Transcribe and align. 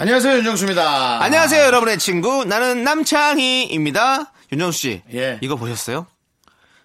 안녕하세요 0.00 0.36
윤정수입니다. 0.38 1.22
안녕하세요, 1.24 1.64
여러분의 1.64 1.98
친구. 1.98 2.44
나는 2.44 2.84
남창희입니다. 2.84 4.32
윤정수 4.52 4.78
씨. 4.78 5.02
예. 5.12 5.38
이거 5.42 5.56
보셨어요? 5.56 6.06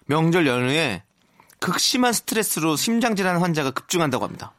명절 0.06 0.48
연휴에 0.48 1.04
극심한 1.60 2.12
스트레스로 2.12 2.74
심장질환 2.74 3.40
환자가 3.40 3.70
급증한다고 3.70 4.24
합니다. 4.24 4.52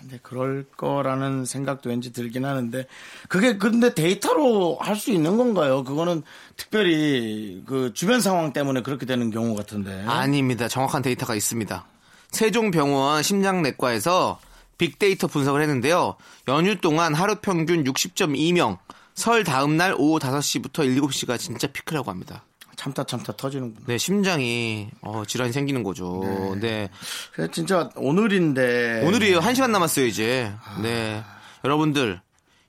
근데 0.00 0.18
그럴 0.22 0.64
거라는 0.78 1.44
생각도 1.44 1.90
왠지 1.90 2.14
들긴 2.14 2.46
하는데 2.46 2.86
그게 3.28 3.58
근데 3.58 3.92
데이터로 3.92 4.78
할 4.80 4.96
수 4.96 5.10
있는 5.10 5.36
건가요? 5.36 5.84
그거는 5.84 6.22
특별히 6.56 7.62
그 7.66 7.92
주변 7.92 8.22
상황 8.22 8.54
때문에 8.54 8.80
그렇게 8.80 9.04
되는 9.04 9.30
경우 9.30 9.54
같은데. 9.54 10.02
아닙니다. 10.06 10.66
정확한 10.66 11.02
데이터가 11.02 11.34
있습니다. 11.34 11.84
세종병원 12.30 13.22
심장내과에서 13.22 14.40
빅데이터 14.80 15.26
분석을 15.26 15.60
했는데요. 15.60 16.16
연휴 16.48 16.80
동안 16.80 17.12
하루 17.14 17.36
평균 17.36 17.84
60.2명, 17.84 18.78
설 19.14 19.44
다음 19.44 19.76
날 19.76 19.94
오후 19.98 20.18
5시부터 20.18 20.98
7시가 20.98 21.38
진짜 21.38 21.66
피크라고 21.66 22.10
합니다. 22.10 22.44
참다 22.76 23.04
참다 23.04 23.36
터지는구나. 23.36 23.84
네, 23.86 23.98
심장이 23.98 24.88
어, 25.02 25.24
질환이 25.26 25.52
생기는 25.52 25.82
거죠. 25.82 26.56
네. 26.62 26.88
그래 27.34 27.48
진짜 27.52 27.90
오늘인데 27.94 29.02
오늘이에요. 29.04 29.40
한 29.40 29.54
시간 29.54 29.70
남았어요, 29.70 30.06
이제. 30.06 30.50
네. 30.82 31.22
여러분들, 31.62 32.22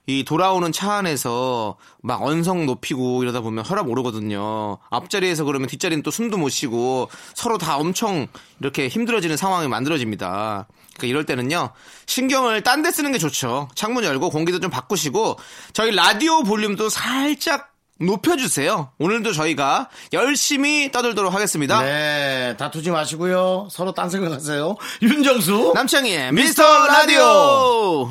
이 0.06 0.24
돌아오는 0.24 0.72
차 0.72 0.94
안에서 0.94 1.76
막 2.02 2.22
언성 2.22 2.66
높이고 2.66 3.22
이러다 3.22 3.40
보면 3.40 3.64
혈압 3.64 3.86
오르거든요. 3.88 4.78
앞자리에서 4.90 5.44
그러면 5.44 5.68
뒷자리는 5.68 6.02
또 6.02 6.10
숨도 6.10 6.38
못 6.38 6.48
쉬고 6.48 7.08
서로 7.34 7.56
다 7.56 7.76
엄청 7.76 8.26
이렇게 8.60 8.88
힘들어지는 8.88 9.36
상황이 9.36 9.68
만들어집니다. 9.68 10.66
그러니까 10.96 11.06
이럴 11.06 11.24
때는요. 11.24 11.70
신경을 12.06 12.62
딴 12.62 12.82
데 12.82 12.90
쓰는 12.90 13.12
게 13.12 13.18
좋죠. 13.18 13.68
창문 13.76 14.02
열고 14.02 14.30
공기도 14.30 14.58
좀 14.58 14.70
바꾸시고 14.70 15.38
저희 15.72 15.94
라디오 15.94 16.42
볼륨도 16.42 16.88
살짝 16.88 17.70
높여주세요. 18.00 18.90
오늘도 18.98 19.32
저희가 19.32 19.88
열심히 20.12 20.90
떠들도록 20.90 21.32
하겠습니다. 21.32 21.80
네 21.82 22.56
다투지 22.58 22.90
마시고요. 22.90 23.68
서로 23.70 23.92
딴 23.94 24.10
생각하세요. 24.10 24.74
윤정수 25.02 25.72
남창희의 25.76 26.32
미스터 26.32 26.86
라디오! 26.88 28.10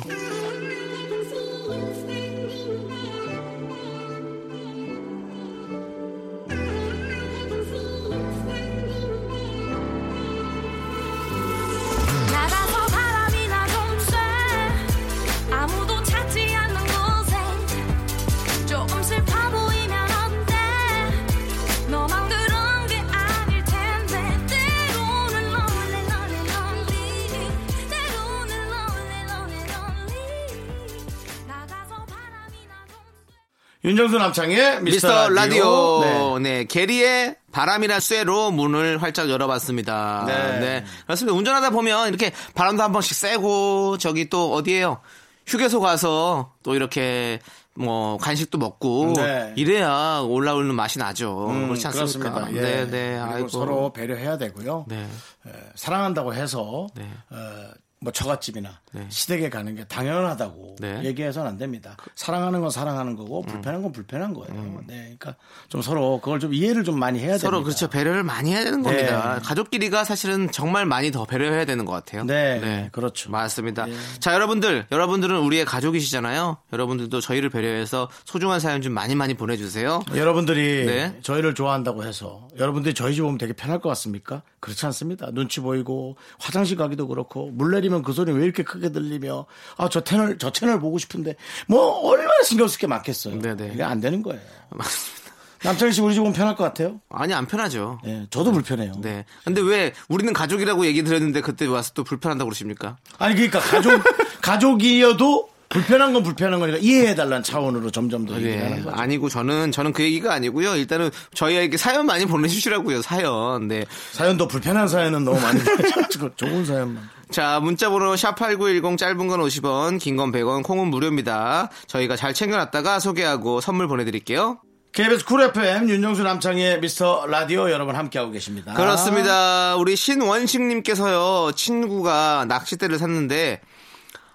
윤정수 33.84 34.16
남창의 34.16 34.82
미스터, 34.82 35.08
미스터 35.08 35.28
라디오. 35.30 36.00
네. 36.38 36.38
네. 36.40 36.64
게리의 36.64 37.36
바람이나 37.50 37.98
쇠로 37.98 38.52
문을 38.52 39.02
활짝 39.02 39.28
열어봤습니다. 39.28 40.24
네. 40.26 40.58
네. 40.60 40.84
그렇습니다. 41.04 41.36
운전하다 41.36 41.70
보면 41.70 42.08
이렇게 42.08 42.32
바람도 42.54 42.82
한 42.82 42.92
번씩 42.92 43.16
쐬고, 43.16 43.98
저기 43.98 44.28
또 44.28 44.54
어디에요? 44.54 45.00
휴게소 45.46 45.80
가서 45.80 46.52
또 46.62 46.76
이렇게 46.76 47.40
뭐 47.74 48.18
간식도 48.18 48.58
먹고 48.58 49.14
네. 49.16 49.52
이래야 49.56 50.20
올라오는 50.24 50.72
맛이 50.74 51.00
나죠. 51.00 51.48
음, 51.48 51.68
그렇지 51.68 51.86
않습니까? 51.88 52.46
예. 52.52 52.60
네, 52.60 52.86
네. 52.90 53.18
아이고. 53.18 53.48
서로 53.48 53.92
배려해야 53.92 54.38
되고요. 54.38 54.84
네. 54.86 55.08
에, 55.46 55.50
사랑한다고 55.74 56.34
해서 56.34 56.86
네. 56.94 57.10
어, 57.30 57.70
뭐 58.02 58.12
처갓집이나 58.12 58.80
네. 58.92 59.06
시댁에 59.08 59.48
가는 59.48 59.74
게 59.76 59.84
당연하다고 59.84 60.76
네. 60.80 60.98
그 61.00 61.04
얘기해서는 61.04 61.50
안 61.50 61.56
됩니다. 61.56 61.96
사랑하는 62.16 62.60
건 62.60 62.70
사랑하는 62.70 63.14
거고 63.16 63.42
불편한 63.42 63.82
건 63.82 63.92
불편한 63.92 64.34
거예요. 64.34 64.80
네, 64.88 65.16
그러니까 65.18 65.36
좀 65.68 65.82
서로 65.82 66.20
그걸 66.20 66.40
좀 66.40 66.52
이해를 66.52 66.82
좀 66.84 66.98
많이 66.98 67.20
해야 67.20 67.38
서로 67.38 67.58
됩니다. 67.58 67.64
그렇죠. 67.64 67.88
배려를 67.88 68.24
많이 68.24 68.52
해야 68.52 68.64
되는 68.64 68.82
네. 68.82 68.90
겁니다. 68.90 69.40
가족끼리가 69.44 70.04
사실은 70.04 70.50
정말 70.50 70.86
많이 70.86 71.12
더 71.12 71.24
배려해야 71.24 71.64
되는 71.64 71.84
것 71.84 71.92
같아요. 71.92 72.24
네, 72.24 72.88
그렇죠. 72.92 73.30
맞습니다. 73.30 73.88
예. 73.88 73.94
자, 74.18 74.34
여러분들, 74.34 74.86
여러분들은 74.90 75.38
우리의 75.38 75.64
가족이시잖아요. 75.64 76.58
여러분들도 76.72 77.20
저희를 77.20 77.50
배려해서 77.50 78.08
소중한 78.24 78.58
사연 78.58 78.82
좀 78.82 78.92
많이 78.92 79.14
많이 79.14 79.34
보내주세요. 79.34 80.02
여러분들이 80.14 80.86
네. 80.86 81.18
저희를 81.22 81.54
좋아한다고 81.54 82.04
해서 82.04 82.48
여러분들이 82.58 82.94
저희 82.94 83.14
집 83.14 83.22
오면 83.24 83.38
되게 83.38 83.52
편할 83.52 83.80
것 83.80 83.88
같습니까? 83.90 84.42
그렇지 84.58 84.86
않습니다. 84.86 85.30
눈치 85.32 85.60
보이고 85.60 86.16
화장실 86.38 86.76
가기도 86.76 87.06
그렇고 87.08 87.50
물내 87.50 87.80
리면 87.92 88.02
그 88.02 88.12
소리 88.12 88.32
왜 88.32 88.44
이렇게 88.44 88.62
크게 88.62 88.90
들리며 88.90 89.46
아 89.76 89.88
저 89.88 90.00
채널 90.02 90.38
저 90.38 90.50
채널 90.50 90.80
보고 90.80 90.98
싶은데 90.98 91.36
뭐 91.68 92.08
얼마나 92.08 92.42
신경 92.44 92.66
쓸 92.68 92.78
게 92.78 92.86
많겠어요. 92.86 93.38
네네. 93.40 93.72
이게 93.74 93.82
안 93.82 94.00
되는 94.00 94.22
거예요. 94.22 94.40
맞습니다. 94.70 95.22
남창희 95.64 95.92
씨 95.92 96.00
우리 96.00 96.14
집 96.14 96.20
오면 96.20 96.32
편할 96.32 96.56
것 96.56 96.64
같아요? 96.64 97.00
아니, 97.08 97.32
안 97.34 97.46
편하죠. 97.46 98.00
예, 98.04 98.26
저도 98.30 98.50
불편해요. 98.50 98.94
네. 99.00 99.24
근데 99.44 99.60
왜 99.60 99.92
우리는 100.08 100.32
가족이라고 100.32 100.86
얘기 100.86 101.04
드렸는데 101.04 101.40
그때 101.40 101.66
와서 101.66 101.92
또 101.94 102.02
불편하다고 102.02 102.48
그러십니까? 102.48 102.96
아니 103.18 103.34
그러니까 103.36 103.60
가족 103.60 104.02
가족이어도 104.42 105.50
불편한 105.72 106.12
건 106.12 106.22
불편한 106.22 106.60
거니까 106.60 106.78
이해해달라는 106.80 107.42
차원으로 107.42 107.90
점점 107.90 108.26
더 108.26 108.34
얘기를 108.36 108.58
하는 108.64 108.76
네. 108.76 108.82
거죠. 108.82 108.96
아니고 108.96 109.28
저는, 109.28 109.72
저는 109.72 109.92
그 109.92 110.02
얘기가 110.02 110.32
아니고요. 110.34 110.76
일단은 110.76 111.10
저희에게 111.34 111.76
사연 111.76 112.06
많이 112.06 112.26
보내주시라고요, 112.26 113.02
사연. 113.02 113.68
네. 113.68 113.84
사연도 114.12 114.46
불편한 114.48 114.86
사연은 114.88 115.24
너무 115.24 115.40
많이 115.40 115.60
좋은 116.36 116.64
사연만. 116.64 117.08
자, 117.30 117.60
문자번호 117.60 118.14
샵8910 118.14 118.98
짧은 118.98 119.26
건 119.28 119.40
50원, 119.40 119.98
긴 119.98 120.16
건 120.16 120.30
100원, 120.32 120.62
콩은 120.62 120.88
무료입니다. 120.88 121.70
저희가 121.86 122.16
잘 122.16 122.34
챙겨놨다가 122.34 123.00
소개하고 123.00 123.60
선물 123.62 123.88
보내드릴게요. 123.88 124.58
KBS 124.92 125.24
쿨 125.24 125.40
FM 125.40 125.88
윤정수 125.88 126.22
남창의 126.22 126.80
미스터 126.80 127.24
라디오 127.26 127.70
여러분 127.70 127.96
함께하고 127.96 128.30
계십니다. 128.30 128.74
그렇습니다. 128.74 129.74
우리 129.76 129.96
신원식님께서요, 129.96 131.52
친구가 131.52 132.44
낚싯대를 132.46 132.98
샀는데, 132.98 133.62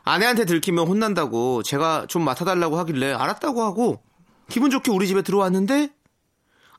아내한테 0.07 0.45
들키면 0.45 0.87
혼난다고 0.87 1.63
제가 1.63 2.05
좀 2.07 2.23
맡아달라고 2.23 2.77
하길래 2.79 3.13
알았다고 3.13 3.63
하고, 3.63 4.01
기분 4.49 4.71
좋게 4.71 4.91
우리 4.91 5.07
집에 5.07 5.21
들어왔는데, 5.21 5.89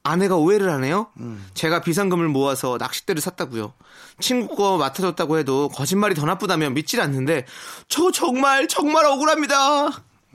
아내가 0.03 0.37
오해를 0.37 0.71
하네요. 0.72 1.09
제가 1.55 1.83
비상금을 1.83 2.28
모아서 2.28 2.78
낚싯대를 2.78 3.21
샀다고요. 3.21 3.75
친구 4.21 4.57
거 4.57 4.78
맡아줬다고 4.78 5.39
해도 5.39 5.69
거짓말이 5.69 6.15
더 6.15 6.25
나쁘다면 6.25 6.75
믿질 6.75 7.01
않는데, 7.01 7.45
저 7.89 8.10
정말, 8.10 8.69
정말 8.69 9.04
억울합니다. 9.04 9.91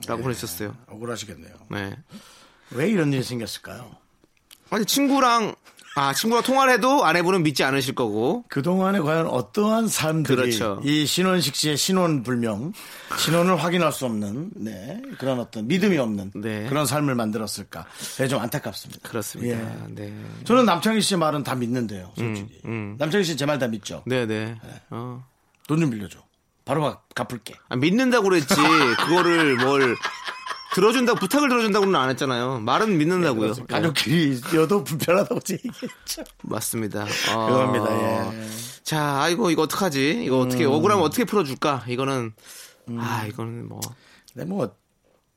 라고 0.06 0.22
보내셨어요. 0.22 0.76
억울하시겠네요. 0.88 1.54
네. 1.70 1.96
왜 2.70 2.88
이런 2.88 3.12
일이 3.12 3.22
생겼을까요? 3.22 3.96
아니, 4.70 4.84
친구랑, 4.84 5.54
아, 5.96 6.12
친구랑 6.12 6.42
통화를 6.42 6.72
해도 6.74 7.04
아내분은 7.04 7.44
믿지 7.44 7.62
않으실 7.62 7.94
거고, 7.94 8.44
그동안에 8.48 8.98
과연 8.98 9.26
어떠한 9.28 9.86
삶들이 9.86 10.36
그렇죠. 10.36 10.80
이 10.82 11.06
신원식 11.06 11.54
씨의 11.54 11.76
신원 11.76 12.22
불명, 12.24 12.72
신원을 13.16 13.62
확인할 13.62 13.92
수 13.92 14.04
없는 14.06 14.50
네, 14.56 15.00
그런 15.18 15.38
어떤 15.38 15.68
믿음이 15.68 15.96
없는 15.98 16.32
네. 16.34 16.66
그런 16.68 16.84
삶을 16.86 17.14
만들었을까? 17.14 17.86
네, 18.18 18.26
좀 18.26 18.40
안타깝습니다. 18.40 19.08
그렇습니다. 19.08 19.56
예. 19.56 19.68
네. 19.90 20.12
저는 20.44 20.64
남창희 20.64 21.00
씨의 21.00 21.18
말은 21.18 21.44
다 21.44 21.54
믿는데요, 21.54 22.10
솔직히. 22.16 22.60
음. 22.64 22.96
남창희 22.98 23.24
씨 23.24 23.36
제 23.36 23.46
말 23.46 23.58
다 23.60 23.68
믿죠? 23.68 24.02
네네. 24.06 24.56
어. 24.90 25.24
돈좀 25.68 25.90
빌려줘. 25.90 26.18
바로 26.64 26.82
갚- 26.82 27.04
갚을게. 27.14 27.54
아, 27.68 27.76
믿는다고 27.76 28.28
그랬지. 28.30 28.54
그거를 29.06 29.56
뭘 29.56 29.94
들어준다고 30.74 31.20
부탁을 31.20 31.48
들어준다고는 31.48 31.94
안 31.94 32.10
했잖아요. 32.10 32.58
말은 32.60 32.98
믿는다고요. 32.98 33.54
예, 33.58 33.64
가족끼리여도 33.68 34.82
불편하다고 34.82 35.40
제 35.40 35.54
얘기했죠. 35.54 36.24
맞습니다. 36.42 37.06
어. 37.32 37.46
그겁니다, 37.46 37.92
예. 37.96 38.28
음. 38.30 38.50
자, 38.82 39.20
아이고 39.22 39.50
이거 39.50 39.62
어떡하지? 39.62 40.22
이거 40.24 40.40
어떻게 40.40 40.64
억울하면 40.64 41.04
어떻게 41.04 41.24
풀어줄까? 41.24 41.84
이거는 41.86 42.32
아 42.98 43.24
이거는 43.28 43.68
뭐 43.68 43.80
근데 44.34 44.44
뭐 44.46 44.74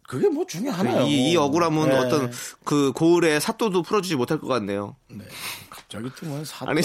그게 0.07 0.27
뭐 0.29 0.45
중요하나요? 0.45 1.01
이, 1.05 1.31
이 1.31 1.37
억울함은 1.37 1.89
네. 1.89 1.95
어떤 1.97 2.31
그 2.63 2.91
고을의 2.93 3.39
사또도 3.39 3.83
풀어주지 3.83 4.15
못할 4.15 4.39
것 4.39 4.47
같네요. 4.47 4.95
갑자기 5.69 6.09
또 6.19 6.25
뭐 6.25 6.43
사또야. 6.43 6.71
아니 6.71 6.81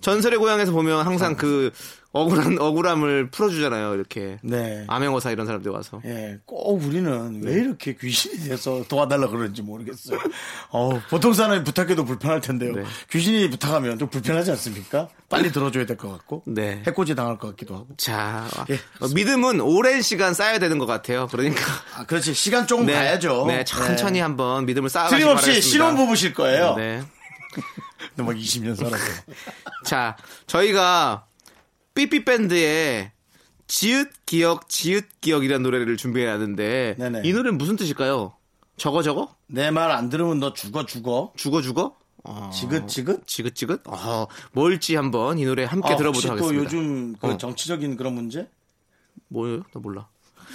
전설의 0.00 0.38
고향에서 0.38 0.72
보면 0.72 1.04
항상 1.04 1.36
그 1.36 1.70
억울한 2.12 2.58
억울함을 2.58 3.30
풀어주잖아요. 3.30 3.94
이렇게 3.94 4.38
네. 4.42 4.84
암행어사 4.88 5.30
이런 5.30 5.46
사람들 5.46 5.70
와서. 5.70 6.00
예, 6.04 6.38
꼭 6.44 6.82
우리는 6.82 7.40
왜 7.44 7.52
이렇게 7.54 7.94
귀신이 7.94 8.48
돼서 8.48 8.82
도와달라 8.88 9.28
그러는지 9.28 9.62
모르겠어요. 9.62 10.18
어, 10.70 11.00
보통 11.08 11.32
사람이 11.32 11.62
부탁해도 11.62 12.04
불편할 12.04 12.40
텐데요. 12.40 12.72
네. 12.74 12.82
귀신이 13.10 13.48
부탁하면 13.50 13.98
좀 13.98 14.08
불편하지 14.08 14.50
않습니까? 14.50 15.08
빨리 15.28 15.52
들어줘야 15.52 15.86
될 15.86 15.96
것 15.96 16.10
같고. 16.10 16.42
네. 16.46 16.82
해코지 16.84 17.14
당할 17.14 17.38
것 17.38 17.48
같기도 17.50 17.74
하고. 17.76 17.86
자, 17.96 18.48
예. 18.70 18.74
어, 19.00 19.08
믿음은 19.14 19.60
오랜 19.60 20.02
시간 20.02 20.34
쌓여야 20.34 20.58
되는 20.58 20.78
것 20.78 20.86
같아요. 20.86 21.28
그러니까 21.30 21.62
아, 21.96 22.06
그렇지. 22.06 22.34
시간 22.34 22.66
조금 22.66 22.86
네, 22.86 22.94
가야죠. 22.94 23.44
네, 23.46 23.62
천천히 23.62 24.14
네. 24.14 24.20
한번 24.20 24.66
믿음을 24.66 24.88
쌓아가시기 24.88 25.20
틀림없이 25.20 25.46
바라겠습니다. 25.46 25.70
신혼 25.70 25.96
부부실 25.96 26.34
거예요. 26.34 26.74
네. 26.76 27.02
뭐 28.16 28.34
20년 28.34 28.74
살아서. 28.74 28.96
자, 29.86 30.16
저희가 30.48 31.26
삐삐 31.94 32.24
밴드의 32.24 33.12
지읒 33.66 34.10
기억 34.26 34.68
지읒 34.68 35.20
기억이라는 35.20 35.62
노래를 35.62 35.96
준비해놨는데 35.96 36.96
네네. 36.98 37.22
이 37.24 37.32
노래는 37.32 37.58
무슨 37.58 37.76
뜻일까요? 37.76 38.34
저거 38.76 39.02
저거? 39.02 39.34
내 39.46 39.70
말 39.70 39.90
안 39.90 40.08
들으면 40.08 40.40
너 40.40 40.52
죽어 40.54 40.86
죽어. 40.86 41.32
죽어 41.36 41.60
죽어? 41.62 41.96
어, 42.22 42.50
지긋지긋. 42.52 43.26
지긋지긋? 43.26 43.82
어, 43.86 44.26
뭘지 44.52 44.94
한번 44.96 45.38
이 45.38 45.44
노래 45.44 45.64
함께 45.64 45.92
아, 45.92 45.96
들어보도록 45.96 46.38
혹시 46.38 46.42
또 46.42 46.60
하겠습니다. 46.60 46.64
요즘 46.64 47.16
그 47.20 47.26
어. 47.28 47.36
정치적인 47.38 47.96
그런 47.96 48.14
문제? 48.14 48.48
뭐예요? 49.28 49.62
나 49.72 49.80
몰라. 49.80 50.08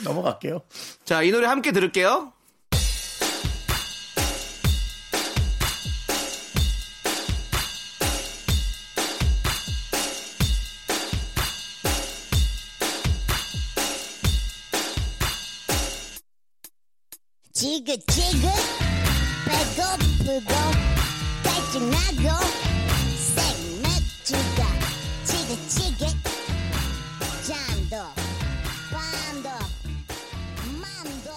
넘어갈게요. 0.03 0.61
자, 1.05 1.23
이 1.23 1.31
노래 1.31 1.47
함께 1.47 1.71
들을게요. 1.71 2.33
지긋지긋 17.95 18.51
배고프고 19.45 20.53
짜증나고 21.43 22.45
생맥주가 23.17 24.65
지긋지긋 25.23 26.07
잠도 27.47 27.95
밤도 28.91 29.49
맘도 30.81 31.31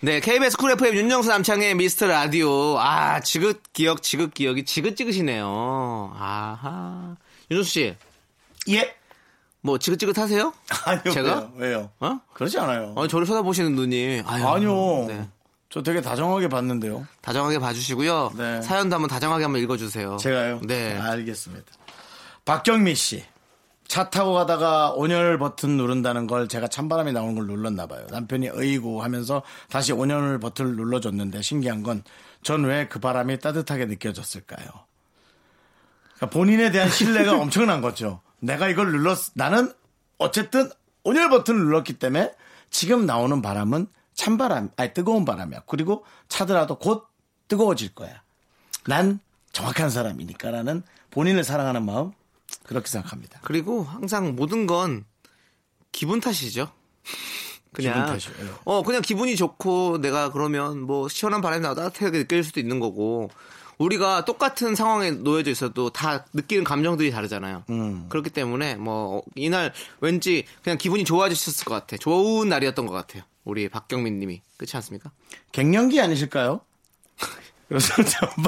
네, 0.00 0.18
KBS 0.18 0.56
쿨 0.56 0.72
FM 0.72 0.96
윤정수 0.96 1.28
남창의 1.28 1.76
미스터 1.76 2.06
라디오. 2.08 2.76
아, 2.78 3.20
지긋 3.20 3.62
기억, 3.72 4.02
지긋 4.02 4.34
기억이 4.34 4.64
지긋지긋이네요. 4.64 6.12
아하. 6.16 7.16
윤정수 7.50 7.70
씨, 7.70 7.94
예. 8.70 8.99
뭐 9.62 9.78
지긋지긋 9.78 10.16
하세요? 10.18 10.52
아니요. 10.86 11.10
제가? 11.12 11.50
왜요? 11.56 11.76
왜요? 11.78 11.90
어? 12.00 12.20
그러지 12.34 12.58
않아요. 12.58 12.94
아니, 12.96 13.08
저를 13.08 13.26
쳐다보시는 13.26 13.74
눈이. 13.74 14.22
아유, 14.26 14.46
아니요. 14.46 15.06
네. 15.08 15.28
저 15.68 15.82
되게 15.82 16.00
다정하게 16.00 16.48
봤는데요. 16.48 17.06
다정하게 17.20 17.58
봐주시고요. 17.60 18.32
네. 18.36 18.62
사연도 18.62 18.96
한번 18.96 19.08
다정하게 19.08 19.44
한번 19.44 19.62
읽어주세요. 19.62 20.16
제가요? 20.16 20.60
네. 20.66 20.98
알겠습니다. 20.98 21.64
박경미 22.44 22.94
씨. 22.94 23.22
차 23.86 24.08
타고 24.08 24.32
가다가 24.34 24.92
온열 24.92 25.38
버튼 25.38 25.76
누른다는 25.76 26.26
걸 26.28 26.46
제가 26.48 26.68
찬바람이 26.68 27.12
나오는 27.12 27.34
걸 27.34 27.46
눌렀나 27.46 27.86
봐요. 27.86 28.06
남편이 28.10 28.48
어이구 28.48 29.02
하면서 29.02 29.42
다시 29.68 29.92
온열 29.92 30.38
버튼을 30.40 30.76
눌러줬는데 30.76 31.42
신기한 31.42 31.82
건 31.82 32.02
전 32.42 32.64
왜 32.64 32.88
그 32.88 32.98
바람이 33.00 33.38
따뜻하게 33.40 33.84
느껴졌을까요? 33.86 34.66
그러니까 36.16 36.26
본인에 36.30 36.70
대한 36.70 36.88
신뢰가 36.88 37.32
엄청난 37.38 37.80
거죠. 37.80 38.20
내가 38.40 38.68
이걸 38.68 38.90
눌렀, 38.92 39.18
나는 39.34 39.72
어쨌든 40.18 40.70
온열 41.04 41.30
버튼을 41.30 41.60
눌렀기 41.60 41.94
때문에 41.94 42.34
지금 42.70 43.06
나오는 43.06 43.40
바람은 43.42 43.86
찬바람, 44.14 44.70
아니 44.76 44.92
뜨거운 44.92 45.24
바람이야. 45.24 45.62
그리고 45.66 46.04
차더라도 46.28 46.78
곧 46.78 47.06
뜨거워질 47.48 47.94
거야. 47.94 48.22
난 48.86 49.20
정확한 49.52 49.90
사람이니까라는 49.90 50.82
본인을 51.10 51.44
사랑하는 51.44 51.84
마음 51.84 52.12
그렇게 52.64 52.88
생각합니다. 52.88 53.40
그리고 53.42 53.82
항상 53.82 54.36
모든 54.36 54.66
건 54.66 55.04
기분 55.92 56.20
탓이죠. 56.20 56.70
그냥 57.72 57.94
기분 57.94 58.06
탓이에요. 58.06 58.58
어 58.64 58.82
그냥 58.82 59.00
기분이 59.02 59.36
좋고 59.36 59.98
내가 60.00 60.32
그러면 60.32 60.80
뭐 60.80 61.08
시원한 61.08 61.40
바람이 61.40 61.62
나고 61.62 61.76
따뜻하게 61.76 62.18
느낄 62.18 62.44
수도 62.44 62.60
있는 62.60 62.80
거고 62.80 63.30
우리가 63.84 64.26
똑같은 64.26 64.74
상황에 64.74 65.10
놓여져 65.10 65.50
있어도 65.50 65.88
다 65.88 66.26
느끼는 66.34 66.64
감정들이 66.64 67.10
다르잖아요. 67.10 67.64
음. 67.70 68.06
그렇기 68.10 68.28
때문에 68.28 68.74
뭐 68.76 69.22
이날 69.34 69.72
왠지 70.00 70.44
그냥 70.62 70.76
기분이 70.76 71.04
좋아지셨을 71.04 71.64
것 71.64 71.74
같아. 71.74 71.96
좋은 71.96 72.48
날이었던 72.50 72.86
것 72.86 72.92
같아요. 72.92 73.22
우리 73.44 73.70
박경민님이 73.70 74.42
그렇지 74.58 74.76
않습니까? 74.76 75.10
갱년기 75.52 75.98
아니실까요? 75.98 76.60
그래서 77.68 77.94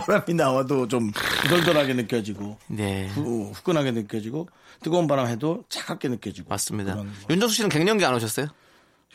바람이 0.05 0.35
나와도 0.35 0.89
좀 0.89 1.11
후덜덜하게 1.45 1.95
느껴지고 1.95 2.59
네. 2.67 3.07
후, 3.09 3.53
후끈하게 3.55 3.93
느껴지고 3.93 4.49
뜨거운 4.83 5.07
바람 5.07 5.29
해도 5.29 5.65
차갑게 5.71 6.09
느껴지고 6.09 6.51
맞습니다. 6.51 7.03
윤정수 7.31 7.55
씨는 7.55 7.71
갱년기 7.71 8.05
안 8.05 8.15
오셨어요? 8.15 8.49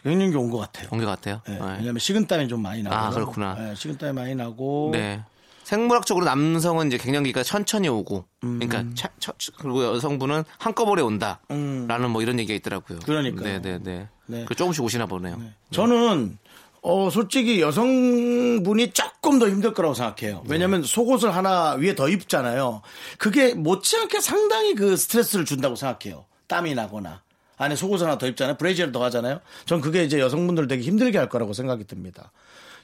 갱년기 0.04 0.36
온 0.36 0.50
것 0.50 0.58
같아요. 0.58 0.88
온 0.92 1.00
것 1.00 1.06
같아요. 1.06 1.42
네, 1.48 1.54
네. 1.60 1.60
왜냐하면 1.60 2.00
식은땀이 2.00 2.48
좀 2.48 2.62
많이 2.64 2.82
나고 2.82 2.96
아, 2.96 3.10
그렇구나. 3.12 3.54
네, 3.56 3.76
식은땀이 3.76 4.14
많이 4.14 4.34
나고 4.34 4.90
네. 4.94 5.24
생물학적으로 5.68 6.24
남성은 6.24 6.88
이제 6.88 6.98
갱년기가 6.98 7.44
천천히 7.44 7.90
오고, 7.90 8.24
음. 8.46 8.60
그러니까 8.60 8.90
차- 8.96 9.10
차- 9.20 9.34
그리고 9.60 9.84
여성분은 9.84 10.46
한꺼번에 10.60 11.02
온다라는 11.02 12.10
뭐 12.10 12.22
이런 12.22 12.40
얘기가 12.40 12.56
있더라고요. 12.56 13.00
음. 13.00 13.04
그러니까요. 13.04 13.60
네네네. 13.60 14.08
네. 14.28 14.46
그 14.48 14.56
조금씩 14.56 14.82
오시나 14.82 15.08
보네요. 15.08 15.38
저는 15.72 16.38
어 16.84 17.10
솔직히 17.10 17.60
여성분이 17.60 18.92
조금 18.94 19.40
더 19.40 19.50
힘들 19.50 19.74
거라고 19.74 19.94
생각해요. 19.94 20.44
왜냐하면 20.48 20.84
속옷을 20.84 21.36
하나 21.36 21.72
위에 21.74 21.96
더 21.96 22.08
입잖아요. 22.08 22.82
그게 23.18 23.54
못지않게 23.54 24.22
상당히 24.22 24.74
그 24.74 24.96
스트레스를 24.96 25.44
준다고 25.44 25.76
생각해요. 25.76 26.24
땀이 26.48 26.76
나거나 26.76 27.24
안에 27.58 27.76
속옷 27.76 28.02
하나 28.02 28.18
더 28.18 28.26
입잖아요. 28.28 28.56
브레이저를 28.56 28.94
더 28.94 29.04
하잖아요. 29.06 29.42
전 29.66 29.82
그게 29.82 30.04
이제 30.06 30.18
여성분들 30.20 30.68
되게 30.70 30.82
힘들게 30.84 31.18
할 31.18 31.28
거라고 31.28 31.52
생각이 31.52 31.86
듭니다. 31.88 32.32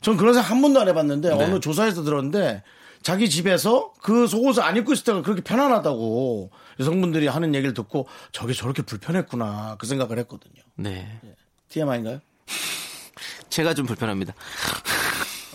전 0.04 0.18
그런 0.18 0.34
생각 0.34 0.52
한 0.52 0.62
번도 0.62 0.80
안 0.82 0.88
해봤는데 0.90 1.34
네. 1.36 1.44
어느 1.44 1.60
조사에서 1.60 2.04
들었는데 2.04 2.62
자기 3.02 3.30
집에서 3.30 3.94
그 4.02 4.28
속옷을 4.28 4.62
안 4.62 4.78
입고 4.78 4.94
있을 4.94 5.06
때가 5.06 5.22
그렇게 5.24 5.42
편안하다고 5.42 6.52
여성분들이 6.80 7.28
하는 7.28 7.56
얘기를 7.56 7.74
듣고 7.74 8.08
저게 8.32 8.54
저렇게 8.54 8.82
불편했구나 8.82 9.78
그 9.80 9.88
생각을 9.88 10.20
했거든요. 10.20 10.62
네. 10.76 11.20
TMI인가요? 11.70 12.20
제가 13.50 13.74
좀 13.74 13.86
불편합니다. 13.86 14.34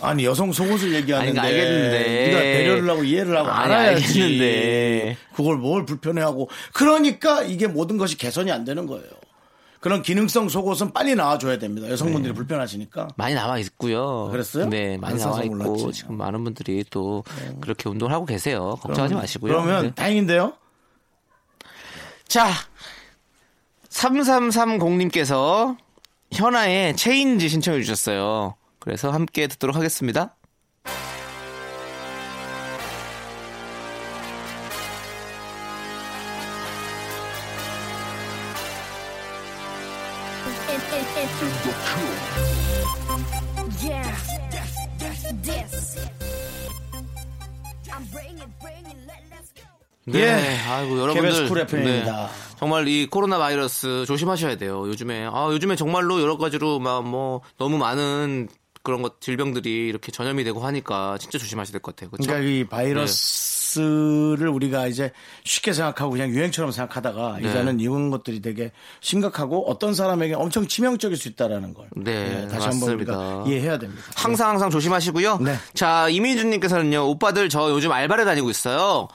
아니 0.01 0.25
여성 0.25 0.51
속옷을 0.51 0.93
얘기하는데 0.95 1.39
아니, 1.39 1.47
알겠는데. 1.49 2.27
네가 2.27 2.39
배려를 2.39 2.89
하고 2.89 3.03
이해를 3.03 3.37
하고 3.37 3.49
아니, 3.49 3.73
알아야지 3.73 4.21
알겠는데. 4.21 5.17
그걸 5.35 5.57
뭘 5.57 5.85
불편해하고 5.85 6.49
그러니까 6.73 7.43
이게 7.43 7.67
모든 7.67 7.97
것이 7.97 8.17
개선이 8.17 8.51
안 8.51 8.63
되는 8.63 8.85
거예요 8.87 9.09
그런 9.79 10.01
기능성 10.01 10.49
속옷은 10.49 10.91
빨리 10.91 11.15
나와줘야 11.15 11.57
됩니다 11.57 11.89
여성분들이 11.89 12.33
불편하시니까 12.33 13.09
많이 13.15 13.33
나와 13.33 13.59
있고요. 13.59 14.27
그랬어요? 14.31 14.65
네, 14.67 14.97
많이 14.97 15.21
안 15.21 15.29
나와 15.29 15.43
있고 15.43 15.55
몰랐지. 15.55 15.85
네. 15.85 15.91
지금 15.91 16.17
많은 16.17 16.43
분들이 16.43 16.83
또 16.89 17.23
그렇게 17.61 17.87
운동을 17.89 18.13
하고 18.13 18.25
계세요. 18.25 18.77
걱정하지 18.81 19.13
마시고요. 19.13 19.51
그러면 19.53 19.83
네. 19.83 19.93
다행인데요 19.95 20.53
자, 22.27 22.51
3330님께서 23.89 25.75
현아의 26.31 26.95
체인지 26.95 27.49
신청해 27.49 27.81
주셨어요. 27.81 28.55
그래서 28.79 29.11
함께 29.11 29.47
듣도록 29.47 29.75
하겠습니다. 29.75 30.35
네, 50.05 50.19
예. 50.21 50.57
아이고 50.67 50.97
여러분들 50.99 51.29
KBS 51.29 51.47
쿨 51.49 51.59
FM입니다. 51.59 52.27
네, 52.27 52.27
정말 52.57 52.87
이 52.87 53.07
코로나 53.07 53.37
바이러스 53.37 54.05
조심하셔야 54.07 54.57
돼요. 54.57 54.87
요즘에 54.87 55.27
아 55.31 55.49
요즘에 55.51 55.75
정말로 55.75 56.19
여러 56.21 56.37
가지로 56.37 56.79
막 56.79 57.03
뭐 57.03 57.41
너무 57.57 57.77
많은 57.77 58.47
그런 58.83 59.01
것 59.01 59.21
질병들이 59.21 59.87
이렇게 59.87 60.11
전염이 60.11 60.43
되고 60.43 60.59
하니까 60.61 61.17
진짜 61.19 61.37
조심하셔야 61.37 61.73
될 61.73 61.81
것 61.81 61.95
같아요. 61.95 62.09
그렇죠? 62.09 62.27
그러니까 62.27 62.49
이 62.49 62.63
바이러스 62.63 63.13
스 63.13 63.58
트레스를 63.69 64.47
우리가 64.49 64.87
이제 64.87 65.11
쉽게 65.43 65.73
생각하고 65.73 66.11
그냥 66.11 66.29
유행처럼 66.29 66.71
생각하다가 66.71 67.37
네. 67.41 67.47
이제는 67.49 67.79
이런 67.79 68.09
것들이 68.09 68.41
되게 68.41 68.71
심각하고 69.01 69.69
어떤 69.69 69.93
사람에게 69.93 70.33
엄청 70.33 70.67
치명적일 70.67 71.17
수 71.17 71.27
있다라는 71.27 71.73
걸 71.73 71.87
네, 71.95 72.43
예, 72.43 72.47
다시 72.47 72.67
한번 72.67 72.93
우리가. 72.93 73.43
이해해야 73.47 73.77
됩니다. 73.77 74.01
항상 74.15 74.49
항상 74.49 74.69
조심하시고요. 74.69 75.37
네. 75.37 75.55
자, 75.73 76.09
이민주님께서는요, 76.09 77.07
오빠들 77.09 77.49
저 77.49 77.69
요즘 77.69 77.91
알바를 77.91 78.25
다니고 78.25 78.49
있어요. 78.49 79.07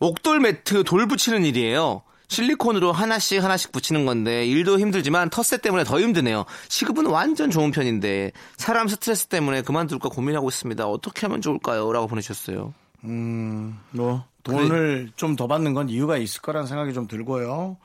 옥돌 0.00 0.40
매트 0.40 0.84
돌 0.84 1.06
붙이는 1.06 1.44
일이에요. 1.44 2.02
실리콘으로 2.26 2.90
하나씩 2.90 3.44
하나씩 3.44 3.70
붙이는 3.70 4.06
건데 4.06 4.46
일도 4.46 4.78
힘들지만 4.78 5.30
텃세 5.30 5.58
때문에 5.58 5.84
더 5.84 6.00
힘드네요. 6.00 6.46
시급은 6.68 7.06
완전 7.06 7.50
좋은 7.50 7.70
편인데 7.70 8.32
사람 8.56 8.88
스트레스 8.88 9.26
때문에 9.26 9.62
그만둘까 9.62 10.08
고민하고 10.08 10.48
있습니다. 10.48 10.86
어떻게 10.86 11.26
하면 11.26 11.42
좋을까요? 11.42 11.92
라고 11.92 12.06
보내주셨어요. 12.06 12.72
뭐 13.90 14.24
돈을 14.42 15.12
좀더 15.16 15.46
받는 15.46 15.74
건 15.74 15.88
이유가 15.88 16.16
있을 16.16 16.42
거라는 16.42 16.66
생각이 16.66 16.92
좀 16.92 17.06
들고요. 17.06 17.76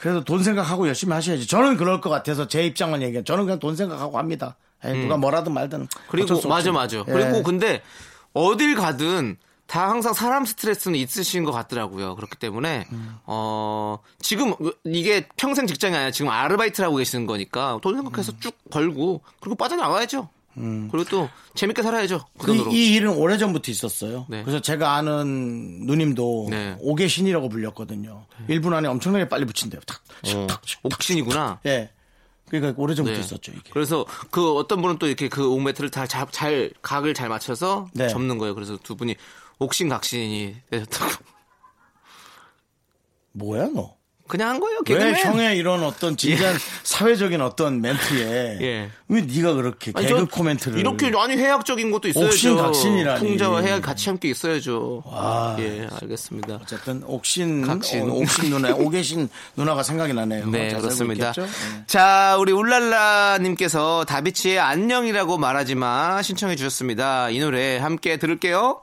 그래서 0.00 0.22
돈 0.22 0.42
생각하고 0.42 0.86
열심히 0.86 1.12
하셔야지. 1.12 1.46
저는 1.46 1.76
그럴 1.76 2.00
것 2.00 2.10
같아서 2.10 2.46
제 2.46 2.64
입장만 2.64 3.02
얘기해. 3.02 3.24
저는 3.24 3.44
그냥 3.44 3.58
돈 3.58 3.74
생각하고 3.76 4.18
합니다. 4.18 4.56
에, 4.84 4.92
누가 4.94 5.16
뭐라든 5.16 5.52
말든. 5.54 5.88
그리고 6.08 6.36
수 6.36 6.48
맞아. 6.48 6.70
맞아. 6.72 6.98
예. 6.98 7.02
그리고 7.02 7.42
근데 7.42 7.82
어딜 8.32 8.76
가든 8.76 9.36
다 9.66 9.90
항상 9.90 10.14
사람 10.14 10.44
스트레스는 10.46 10.98
있으신 10.98 11.44
것 11.44 11.52
같더라고요. 11.52 12.16
그렇기 12.16 12.36
때문에 12.38 12.86
어 13.26 13.98
지금 14.18 14.54
이게 14.84 15.28
평생 15.36 15.66
직장이 15.66 15.94
아니라 15.94 16.10
지금 16.10 16.30
아르바이트를 16.30 16.86
하고 16.86 16.96
계시는 16.96 17.26
거니까 17.26 17.78
돈 17.82 17.96
생각해서 17.96 18.32
쭉 18.40 18.54
벌고 18.70 19.20
그리고 19.40 19.56
빠져나가야죠. 19.56 20.30
그리고 20.90 21.08
또 21.10 21.28
재밌게 21.54 21.82
살아야죠. 21.82 22.24
그그 22.38 22.54
이, 22.54 22.58
돈으로. 22.58 22.72
이 22.74 22.94
일은 22.94 23.10
오래 23.16 23.38
전부터 23.38 23.70
있었어요. 23.70 24.26
네. 24.28 24.42
그래서 24.42 24.60
제가 24.60 24.94
아는 24.94 25.86
누님도 25.86 26.48
네. 26.50 26.76
오개신이라고 26.80 27.48
불렸거든요. 27.48 28.26
1분 28.48 28.72
안에 28.72 28.88
엄청나게 28.88 29.28
빨리 29.28 29.44
붙인대요. 29.44 29.80
탁, 29.86 30.00
어, 30.26 30.46
탁, 30.46 30.60
탁. 30.62 30.80
옥신이구나. 30.82 31.60
예. 31.66 31.90
그러니까 32.48 32.80
오래 32.80 32.94
전부터 32.94 33.16
네. 33.18 33.20
있었죠, 33.20 33.52
이게. 33.52 33.70
그래서 33.72 34.06
그 34.30 34.54
어떤 34.54 34.80
분은 34.80 34.98
또 34.98 35.06
이렇게 35.06 35.28
그 35.28 35.50
옥매트를 35.52 35.90
다 35.90 36.06
잘, 36.06 36.26
잘 36.30 36.70
각을 36.80 37.12
잘 37.14 37.28
맞춰서 37.28 37.88
네. 37.92 38.08
접는 38.08 38.38
거예요. 38.38 38.54
그래서 38.54 38.78
두 38.82 38.96
분이 38.96 39.16
옥신각신이 39.58 40.56
되셨다고. 40.70 41.24
뭐야, 43.32 43.68
너? 43.74 43.97
그냥 44.28 44.50
한 44.50 44.60
거예요. 44.60 44.78
왜 44.88 44.94
개그맨. 44.94 45.16
형의 45.16 45.56
이런 45.58 45.82
어떤 45.82 46.16
진지한 46.16 46.56
사회적인 46.84 47.40
어떤 47.40 47.80
멘트에 47.80 48.58
예. 48.60 48.90
왜 49.08 49.20
네가 49.22 49.54
그렇게 49.54 49.92
아니, 49.94 50.06
개그 50.06 50.18
저 50.20 50.26
코멘트를 50.26 50.78
이렇게 50.78 51.10
아니 51.16 51.36
해학적인 51.36 51.90
것도 51.90 52.08
있어야죠. 52.08 52.26
옥신각신이라니. 52.28 53.20
풍자와 53.26 53.60
해학 53.62 53.82
같이 53.82 54.08
함께 54.08 54.28
있어야죠. 54.28 55.02
와. 55.06 55.56
예, 55.58 55.88
알겠습니다. 56.00 56.60
어쨌든 56.62 57.02
옥신 57.06 57.66
각신. 57.66 58.10
어, 58.10 58.14
옥신 58.14 58.50
누나 58.50 58.74
오계신 58.76 59.28
누나가 59.56 59.82
생각이 59.82 60.12
나네요. 60.12 60.46
네, 60.46 60.74
그렇습니다. 60.74 61.32
네. 61.32 61.46
자, 61.86 62.36
우리 62.38 62.52
울랄라 62.52 63.38
님께서 63.38 64.04
다비치의 64.06 64.58
안녕이라고 64.58 65.38
말하지 65.38 65.74
마 65.74 66.20
신청해 66.22 66.56
주셨습니다. 66.56 67.30
이 67.30 67.38
노래 67.40 67.78
함께 67.78 68.16
들을게요. 68.18 68.82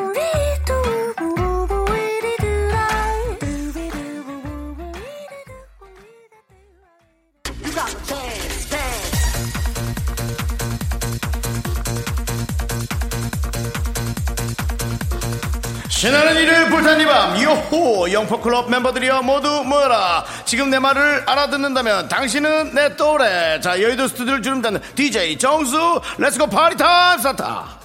신나는 16.01 16.35
일을 16.35 16.69
불탄 16.71 16.99
이밤 16.99 17.39
요호 17.43 18.11
영포클럽 18.11 18.71
멤버들이여 18.71 19.21
모두 19.21 19.63
모여라. 19.63 20.25
지금 20.45 20.71
내 20.71 20.79
말을 20.79 21.21
알아듣는다면 21.27 22.07
당신은 22.07 22.73
내 22.73 22.95
또래. 22.95 23.59
자 23.61 23.79
여의도 23.79 24.07
스튜디오를 24.07 24.41
주름닫는 24.41 24.81
DJ 24.95 25.37
정수 25.37 26.01
렛츠고 26.17 26.47
파리 26.47 26.75
타임 26.75 27.19
스타 27.19 27.80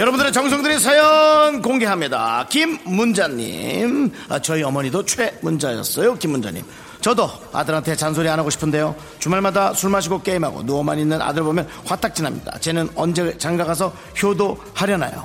여러분들의 0.00 0.32
정성들의 0.32 0.80
사연 0.80 1.60
공개합니다. 1.60 2.46
김문자님. 2.48 4.10
아, 4.30 4.38
저희 4.38 4.62
어머니도 4.62 5.04
최문자였어요. 5.04 6.14
김문자님. 6.14 6.64
저도 7.02 7.28
아들한테 7.52 7.94
잔소리 7.96 8.26
안 8.30 8.38
하고 8.38 8.48
싶은데요. 8.48 8.96
주말마다 9.18 9.74
술 9.74 9.90
마시고 9.90 10.22
게임하고 10.22 10.62
누워만 10.62 10.98
있는 10.98 11.20
아들 11.20 11.42
보면 11.42 11.68
화딱지 11.84 12.22
납니다. 12.22 12.56
쟤는 12.60 12.88
언제 12.94 13.36
장가 13.36 13.66
가서 13.66 13.92
효도하려나요? 14.22 15.22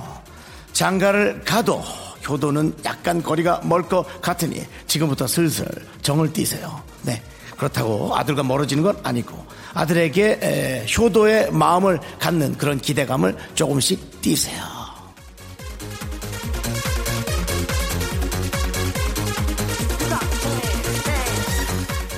장가를 0.74 1.40
가도 1.46 1.82
효도는 2.28 2.74
약간 2.84 3.22
거리가 3.22 3.62
멀 3.64 3.82
것 3.82 4.04
같으니 4.20 4.62
지금부터 4.86 5.26
슬슬 5.26 5.64
정을 6.02 6.34
띄세요. 6.34 6.82
네. 7.00 7.22
그렇다고 7.56 8.14
아들과 8.16 8.42
멀어지는 8.42 8.82
건 8.82 8.96
아니고 9.02 9.36
아들에게 9.74 10.38
에, 10.42 10.86
효도의 10.96 11.50
마음을 11.52 11.98
갖는 12.18 12.56
그런 12.58 12.78
기대감을 12.78 13.36
조금씩 13.54 14.20
띄세요. 14.20 14.75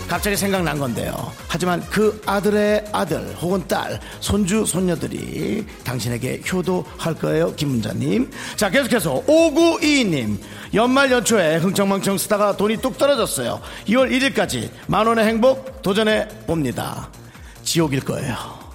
갑자기 0.09 0.37
생각난 0.37 0.79
건데요. 0.79 1.33
하지만 1.47 1.81
그 1.91 2.21
아들의 2.25 2.87
아들 2.93 3.35
혹은 3.41 3.63
딸, 3.69 4.01
손주, 4.21 4.65
손녀들이 4.65 5.67
당신에게 5.85 6.43
효도할 6.51 7.15
거예요, 7.15 7.55
김문자님. 7.55 8.31
자, 8.57 8.71
계속해서 8.71 9.23
5922님. 9.27 10.39
연말 10.75 11.13
연초에 11.13 11.57
흥청망청 11.57 12.17
쓰다가 12.19 12.57
돈이 12.57 12.79
뚝 12.79 12.97
떨어졌어요. 12.97 13.61
2월 13.87 14.11
1일까지 14.11 14.71
만원의 14.87 15.27
행복 15.27 15.83
도전해 15.83 16.27
봅니다. 16.47 17.11
지옥일 17.63 18.01
거예요. 18.01 18.68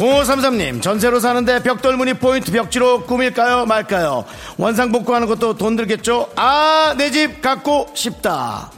0533님, 0.00 0.80
전세로 0.80 1.20
사는데 1.20 1.62
벽돌무늬 1.62 2.14
포인트 2.14 2.50
벽지로 2.50 3.02
꾸밀까요, 3.04 3.66
말까요? 3.66 4.24
원상 4.56 4.92
복구하는 4.92 5.26
것도 5.26 5.58
돈 5.58 5.76
들겠죠? 5.76 6.30
아, 6.36 6.94
내 6.96 7.10
집 7.10 7.42
갖고 7.42 7.90
싶다. 7.94 8.72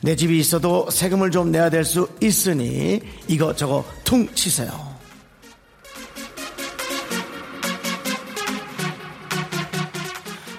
내 0.00 0.16
집이 0.16 0.38
있어도 0.38 0.88
세금을 0.90 1.30
좀 1.30 1.50
내야 1.52 1.68
될 1.68 1.84
수 1.84 2.08
있으니 2.22 3.00
이거 3.28 3.54
저거 3.54 3.84
퉁 4.02 4.26
치세요. 4.34 4.70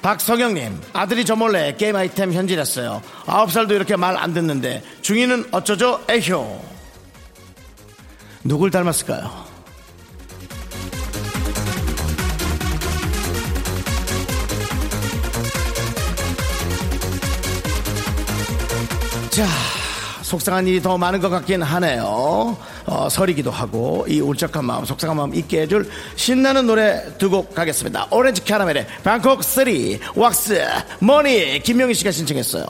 박성영님, 0.02 0.82
아들이 0.92 1.24
저 1.24 1.36
몰래 1.36 1.76
게임 1.78 1.96
아이템 1.96 2.34
현질했어요. 2.34 3.02
아홉 3.26 3.52
살도 3.52 3.74
이렇게 3.74 3.96
말 3.96 4.18
안 4.18 4.34
듣는데 4.34 4.84
중이는 5.02 5.46
어쩌죠? 5.52 6.04
에효. 6.10 6.62
누굴 8.44 8.70
닮았을까요? 8.70 9.43
자, 19.34 19.48
속상한 20.22 20.68
일이 20.68 20.82
더 20.82 20.98
많은 20.98 21.20
것 21.20 21.30
같긴 21.30 21.62
하네요. 21.64 22.56
어, 22.86 23.08
설이기도 23.10 23.50
하고 23.52 24.06
이 24.08 24.20
울적한 24.20 24.64
마음, 24.64 24.86
속상한 24.86 25.18
마음 25.18 25.34
잊게 25.34 25.62
해줄 25.62 25.90
신나는 26.16 26.68
노래 26.68 27.02
두 27.18 27.30
곡 27.30 27.56
가겠습니다. 27.56 28.08
오렌지 28.12 28.44
캐러멜의 28.44 28.86
방콕 29.04 29.44
3, 29.44 29.66
왁스, 30.16 30.64
머니 31.00 31.60
김명희 31.64 31.94
씨가 31.96 32.12
신청했어요. 32.12 32.66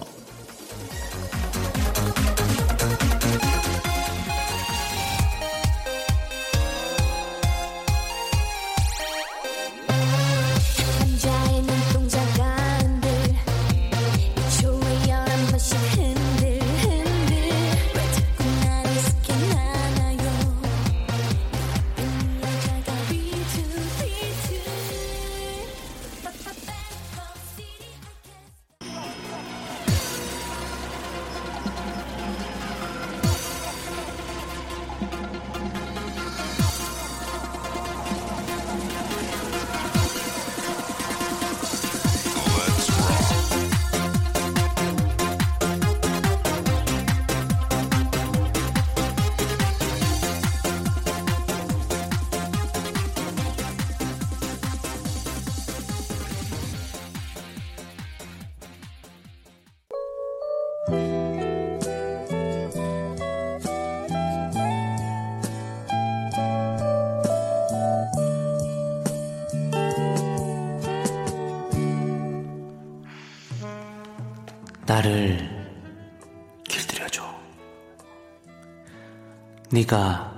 네가 79.84 80.32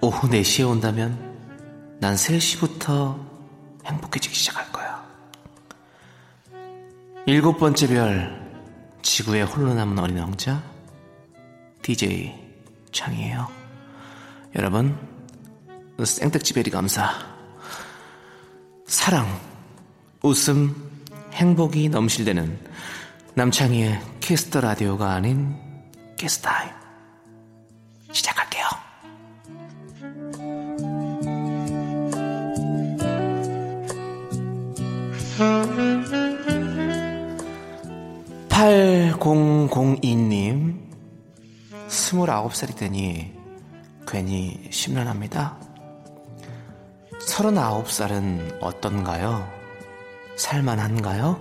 오후 0.00 0.28
4시에 0.28 0.68
온다면 0.68 1.18
난 2.00 2.14
3시부터 2.14 3.18
행복해지기 3.84 4.34
시작할 4.34 4.70
거야. 4.70 5.04
일곱 7.26 7.58
번째 7.58 7.86
별, 7.88 8.50
지구에 9.02 9.42
홀로 9.42 9.74
남은 9.74 9.98
어린 9.98 10.18
왕자, 10.18 10.62
DJ 11.82 12.34
창이에요. 12.92 13.48
여러분, 14.56 14.96
생택지베리 16.02 16.70
감사. 16.70 17.10
사랑, 18.86 19.26
웃음, 20.22 20.74
행복이 21.32 21.88
넘실대는 21.88 22.58
남창희의 23.34 24.00
키스터 24.20 24.60
라디오가 24.60 25.12
아닌 25.12 25.56
키스타임. 26.16 26.83
8002님, 38.48 40.78
29살이 41.88 42.76
되니 42.76 43.32
괜히 44.06 44.68
심란합니다. 44.70 45.58
39살은 47.28 48.58
어떤가요? 48.60 49.50
살만한가요? 50.36 51.36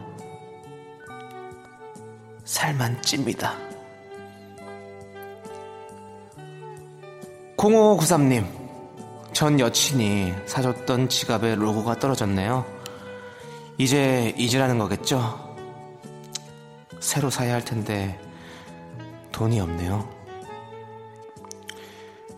살만 2.45 3.01
찝니다. 3.03 3.53
0593님, 7.57 8.45
전 9.33 9.59
여친이 9.59 10.33
사줬던 10.45 11.09
지갑에 11.09 11.55
로고가 11.55 11.99
떨어졌네요. 11.99 12.72
이제 13.77 14.33
잊으라는 14.37 14.77
거겠죠? 14.77 15.55
새로 16.99 17.29
사야 17.29 17.53
할 17.53 17.65
텐데 17.65 18.19
돈이 19.31 19.59
없네요. 19.59 20.07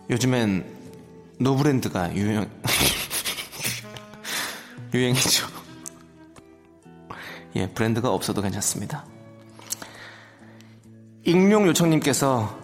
요즘엔 0.08 0.64
노브랜드가 1.38 2.14
유행 2.16 2.48
유행이죠. 4.94 5.46
예, 7.56 7.68
브랜드가 7.68 8.12
없어도 8.12 8.42
괜찮습니다. 8.42 9.04
익명 11.24 11.66
요청님께서 11.66 12.58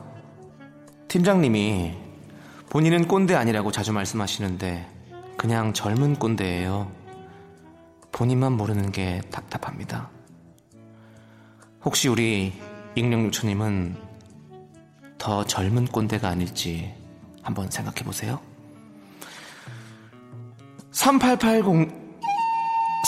팀장님이 1.09 1.95
본인은 2.71 3.07
꼰대 3.07 3.35
아니라고 3.35 3.71
자주 3.71 3.93
말씀하시는데 3.93 4.89
그냥 5.37 5.75
젊은 5.75 6.17
꼰대예요. 6.17 7.02
본인만 8.13 8.53
모르는 8.53 8.93
게 8.93 9.21
답답합니다. 9.31 10.11
혹시 11.85 12.09
우리 12.09 12.53
익명 12.95 13.25
요청님은 13.25 13.97
더 15.19 15.45
젊은 15.45 15.87
꼰대가 15.87 16.29
아닐지 16.29 16.95
한번 17.43 17.71
생각해 17.71 18.05
보세요. 18.05 18.41
3880 20.93 22.03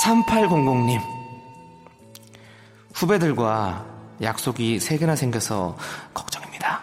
3800님 0.05 1.01
후배들과 2.95 3.87
약속이 4.23 4.79
3개나 4.79 5.17
생겨서 5.17 5.77
걱정입니다. 6.12 6.81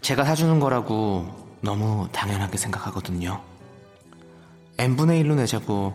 제가 0.00 0.24
사주는 0.24 0.58
거라고 0.60 1.56
너무 1.60 2.08
당연하게 2.12 2.56
생각하거든요. 2.56 3.40
n분의 4.78 5.22
1로 5.22 5.36
내자고 5.36 5.94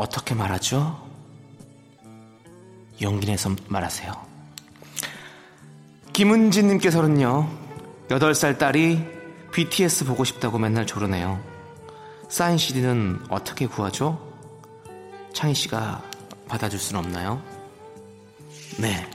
어떻게 0.00 0.34
말하죠? 0.34 0.98
용기 3.02 3.26
내서 3.26 3.54
말하세요. 3.68 4.12
김은진님께서는요, 6.14 7.48
8살 8.08 8.58
딸이 8.58 9.06
BTS 9.52 10.06
보고 10.06 10.24
싶다고 10.24 10.58
맨날 10.58 10.86
조르네요. 10.86 11.38
사인 12.30 12.56
CD는 12.56 13.26
어떻게 13.28 13.66
구하죠? 13.66 14.18
창희 15.34 15.54
씨가 15.54 16.02
받아줄 16.48 16.78
수는 16.78 17.04
없나요? 17.04 17.42
네. 18.78 19.06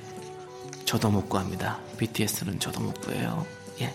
저도 0.86 1.10
못 1.10 1.28
구합니다. 1.28 1.80
BTS는 1.98 2.60
저도 2.60 2.80
못 2.82 3.02
구해요. 3.02 3.44
예. 3.82 3.92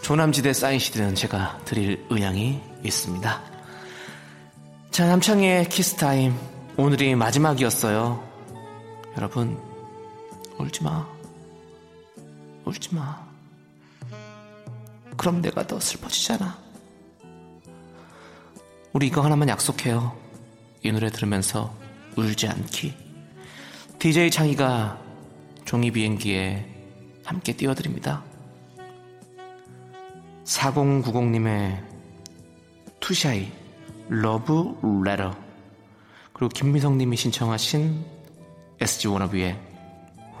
조남지대 0.00 0.54
사인 0.54 0.78
CD는 0.78 1.14
제가 1.14 1.60
드릴 1.66 2.06
의향이 2.08 2.58
있습니다. 2.84 3.49
자, 4.90 5.06
남창희의 5.06 5.68
키스타임. 5.68 6.34
오늘이 6.76 7.14
마지막이었어요. 7.14 8.28
여러분, 9.16 9.56
울지 10.58 10.82
마. 10.82 11.06
울지 12.64 12.92
마. 12.96 13.24
그럼 15.16 15.40
내가 15.42 15.64
더 15.64 15.78
슬퍼지잖아. 15.78 16.58
우리 18.92 19.06
이거 19.06 19.20
하나만 19.20 19.48
약속해요. 19.48 20.18
이 20.82 20.90
노래 20.90 21.08
들으면서 21.08 21.72
울지 22.16 22.48
않기. 22.48 22.92
DJ 24.00 24.32
창희가 24.32 25.00
종이 25.64 25.92
비행기에 25.92 26.66
함께 27.24 27.52
띄워드립니다. 27.52 28.24
4090님의 30.44 31.80
투샤이 32.98 33.60
러브 34.12 34.74
레터 35.04 35.32
그리고 36.32 36.48
김미성 36.48 36.98
님이 36.98 37.16
신청하신 37.16 38.04
SG 38.80 39.06
워너비의 39.06 39.56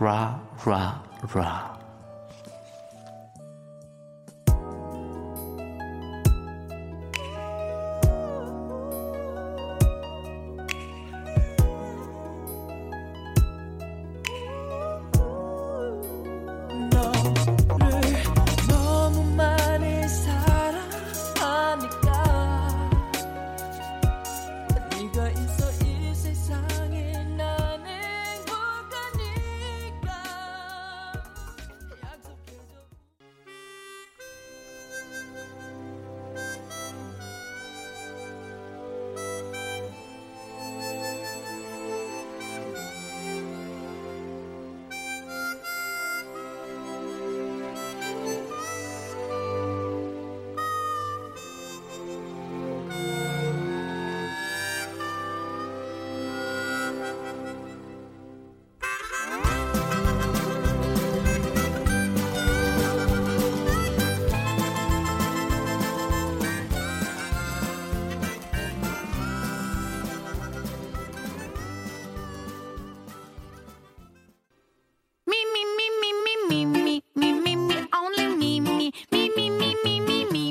라 0.00 0.42
라, 0.66 1.04
라. 1.34 1.79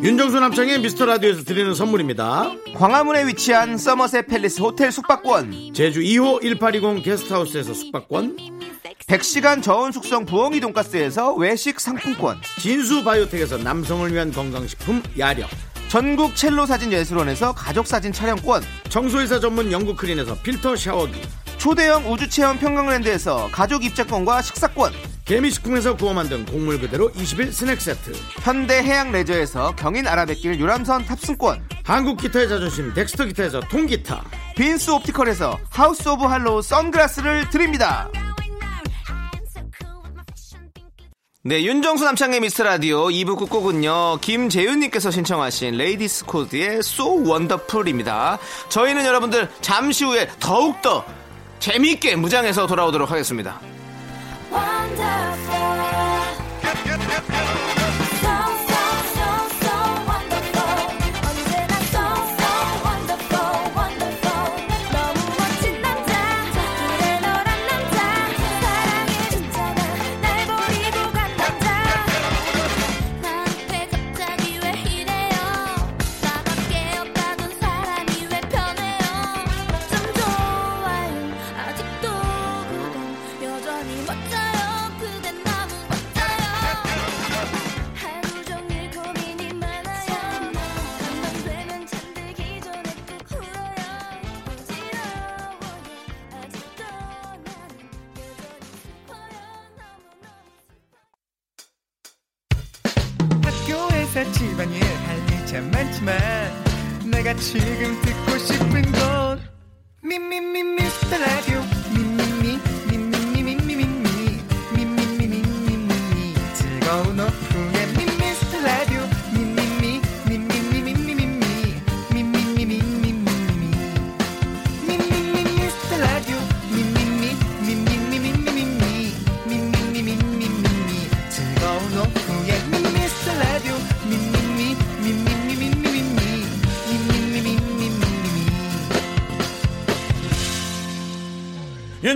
윤정수 0.10 0.39
남창의 0.39 0.80
미스터 0.80 1.06
라디오에서 1.06 1.43
드리는 1.43 1.72
선물입니다. 1.76 2.52
광화문에 2.74 3.28
위치한 3.28 3.78
서머셋 3.78 4.26
팰리스 4.26 4.60
호텔 4.60 4.91
숙박권, 4.91 5.76
제주 5.76 6.00
2호 6.00 6.41
1820 6.41 7.04
게스트하우스에서 7.04 7.76
숙박권, 7.76 8.36
100시간 9.06 9.62
저온 9.62 9.91
숙성 9.91 10.26
부엉이 10.26 10.62
돈가스에서 10.62 11.36
외식 11.36 11.80
상품권, 11.80 12.41
진수 12.60 13.04
바이오텍에서 13.04 13.60
남성을 13.60 14.12
위한 14.12 14.32
건강식품 14.32 15.04
야력, 15.19 15.48
전국 15.89 16.36
첼로 16.36 16.65
사진 16.65 16.91
예술원에서 16.91 17.54
가족 17.54 17.86
사진 17.86 18.12
촬영권, 18.12 18.63
청소이사 18.89 19.39
전문 19.39 19.72
영국 19.72 19.95
크린에서 19.95 20.41
필터 20.41 20.76
샤워기, 20.76 21.22
초대형 21.60 22.12
우주 22.12 22.28
체험 22.28 22.58
평강랜드에서 22.58 23.50
가족 23.52 23.84
입장권과 23.84 24.41
식사권 24.41 24.91
개미식품에서 25.30 25.96
구워 25.96 26.12
만든 26.12 26.44
곡물 26.44 26.80
그대로 26.80 27.12
20일 27.12 27.52
스낵 27.52 27.80
세트 27.80 28.13
현대해양레저에서 28.42 29.76
경인 29.76 30.08
아라뱃길 30.08 30.60
유람선 30.60 31.06
탑승권 31.06 31.70
한국 31.84 32.20
기타의 32.20 32.50
자존심 32.50 32.92
덱스터 32.96 33.26
기타에서 33.26 33.60
통기타 33.60 34.24
빈스 34.56 34.89
옵티컬에서 34.89 35.60
하우스 35.70 36.10
오브 36.10 36.24
할로우 36.24 36.63
선글라스를 36.63 37.52
드립니다 37.52 38.10
네, 41.44 41.63
윤정수 41.63 42.04
남창의 42.04 42.42
미스터 42.42 42.63
라디오 42.63 43.06
2부 43.06 43.38
끝곡은요, 43.38 44.18
김재윤님께서 44.20 45.10
신청하신 45.10 45.78
레이디스 45.78 46.26
코드의 46.26 46.80
So 46.80 47.24
Wonderful입니다. 47.24 48.39
저희는 48.68 49.06
여러분들 49.06 49.50
잠시 49.62 50.04
후에 50.04 50.28
더욱더 50.39 51.06
재미있게 51.60 52.18
무장해서 52.18 52.68
돌아오도록 52.68 53.10
하겠습니다. 53.10 53.62
나 55.00 55.49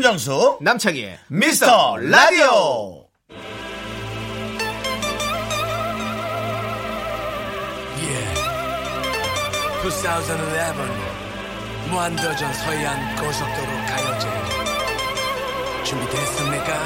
윤정수 0.03 0.57
남창희의 0.59 1.17
미스터 1.29 1.95
라디오. 1.95 3.05
2011 9.85 10.35
무한도전 11.89 12.53
서해안 12.53 13.15
고속도로 13.15 13.71
가요제 13.87 14.27
준비됐습니까? 15.85 16.83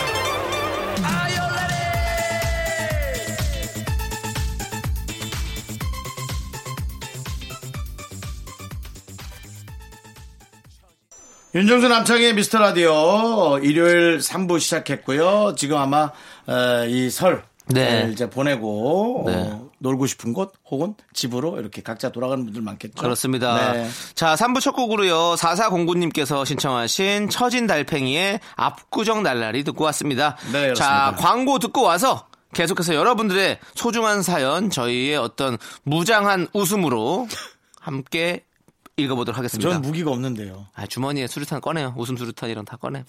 윤정수 11.58 11.88
남창의 11.88 12.36
미스터 12.36 12.60
라디오 12.60 13.58
일요일 13.63 14.20
3부 14.20 14.60
시작했고요. 14.60 15.56
지금 15.58 15.78
아마 15.78 16.12
어, 16.46 16.86
이설 16.88 17.43
네. 17.65 18.12
이제 18.12 18.30
보내고 18.30 19.24
네. 19.26 19.36
어, 19.36 19.67
놀고 19.80 20.06
싶은 20.06 20.34
곳 20.34 20.54
혹은 20.70 20.93
집으로 21.13 21.60
이렇게 21.60 21.82
각자 21.82 22.12
돌아가는 22.12 22.46
분들 22.46 22.62
많겠죠. 22.62 23.02
그렇습니다. 23.02 23.74
네. 23.74 23.89
자, 24.13 24.36
3부 24.36 24.62
첫 24.62 24.74
곡으로요. 24.74 25.34
4409님께서 25.34 26.46
신청하신 26.46 27.30
처진 27.30 27.65
달팽이의 27.65 28.39
압구정 28.56 29.24
날라리 29.24 29.63
듣고 29.63 29.84
왔습니다. 29.86 30.38
네, 30.52 30.76
자, 30.76 31.10
그렇습니다. 31.10 31.15
광고 31.15 31.58
듣고 31.58 31.82
와서 31.82 32.28
계속해서 32.54 32.93
여러분들의 32.93 33.58
소중한 33.74 34.22
사연 34.22 34.70
저희의 34.70 35.17
어떤 35.17 35.58
무장한 35.82 36.50
웃음으로 36.54 37.28
함께 37.82 38.43
읽어보도록 39.02 39.38
하겠습니다. 39.38 39.70
저는 39.70 39.82
무기가 39.84 40.10
없는데요. 40.12 40.68
아, 40.76 40.88
주머니에 40.88 41.28
수류탄 41.28 41.62
꺼내요. 41.62 41.94
웃음 41.98 42.18
수류탄 42.18 42.50
이런 42.50 42.66
다 42.66 42.78
꺼내. 42.78 43.04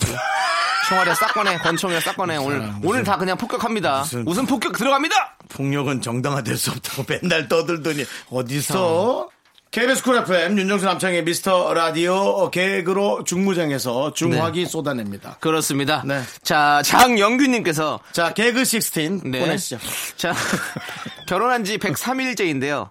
총알에 0.89 1.15
싹 1.15 1.33
꺼내. 1.33 1.57
권총에 1.59 1.99
싹 2.01 2.17
꺼내. 2.17 2.37
오늘 2.37 2.61
무슨- 2.61 2.85
오늘 2.85 3.05
다 3.05 3.17
그냥 3.17 3.37
폭격합니다. 3.39 4.01
무슨- 4.01 4.29
웃음 4.29 4.47
폭격 4.47 4.77
들어갑니다. 4.77 5.37
폭력은 5.49 6.03
정당화될 6.03 6.57
수 6.59 6.71
없다고 6.71 7.05
맨날 7.09 7.49
떠들더니 7.49 8.05
어디서? 8.31 9.31
KBS 9.71 10.03
쿨 10.03 10.17
FM 10.17 10.59
윤정수 10.59 10.87
남창의 10.87 11.25
미스터 11.25 11.75
라디오 11.75 12.51
개그로 12.51 13.25
중무장에서 13.25 14.15
중화기 14.15 14.65
쏟아냅니다. 14.67 15.37
그렇습니다. 15.41 16.03
네. 16.07 16.23
자, 16.43 16.81
장영규님께서 16.85 18.01
자 18.13 18.33
개그 18.33 18.65
16 18.65 19.29
네. 19.29 19.41
보내시죠. 19.41 19.79
자, 20.17 20.33
결혼한 21.29 21.65
지 21.65 21.77
103일째인데요. 21.77 22.91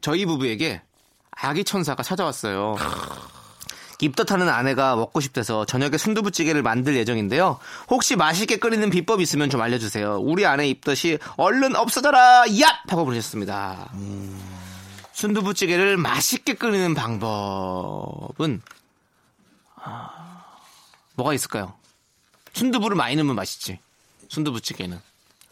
저희 0.00 0.24
부부에게 0.26 0.80
아기 1.36 1.64
천사가 1.64 2.02
찾아왔어요. 2.02 2.76
입덧하는 4.00 4.48
아내가 4.48 4.96
먹고 4.96 5.20
싶대서 5.20 5.64
저녁에 5.66 5.96
순두부찌개를 5.96 6.62
만들 6.62 6.96
예정인데요. 6.96 7.58
혹시 7.88 8.16
맛있게 8.16 8.56
끓이는 8.56 8.90
비법 8.90 9.20
있으면 9.20 9.50
좀 9.50 9.60
알려주세요. 9.60 10.18
우리 10.20 10.44
아내 10.46 10.66
입덧이 10.68 11.18
얼른 11.36 11.76
없어져라! 11.76 12.44
얍! 12.46 12.88
하고 12.88 13.04
보내셨습니다. 13.04 13.90
순두부찌개를 15.12 15.96
맛있게 15.96 16.54
끓이는 16.54 16.94
방법은 16.94 18.62
아, 19.76 20.10
뭐가 21.14 21.32
있을까요? 21.34 21.74
순두부를 22.52 22.96
많이 22.96 23.14
넣으면 23.16 23.36
맛있지. 23.36 23.78
순두부찌개는. 24.28 25.00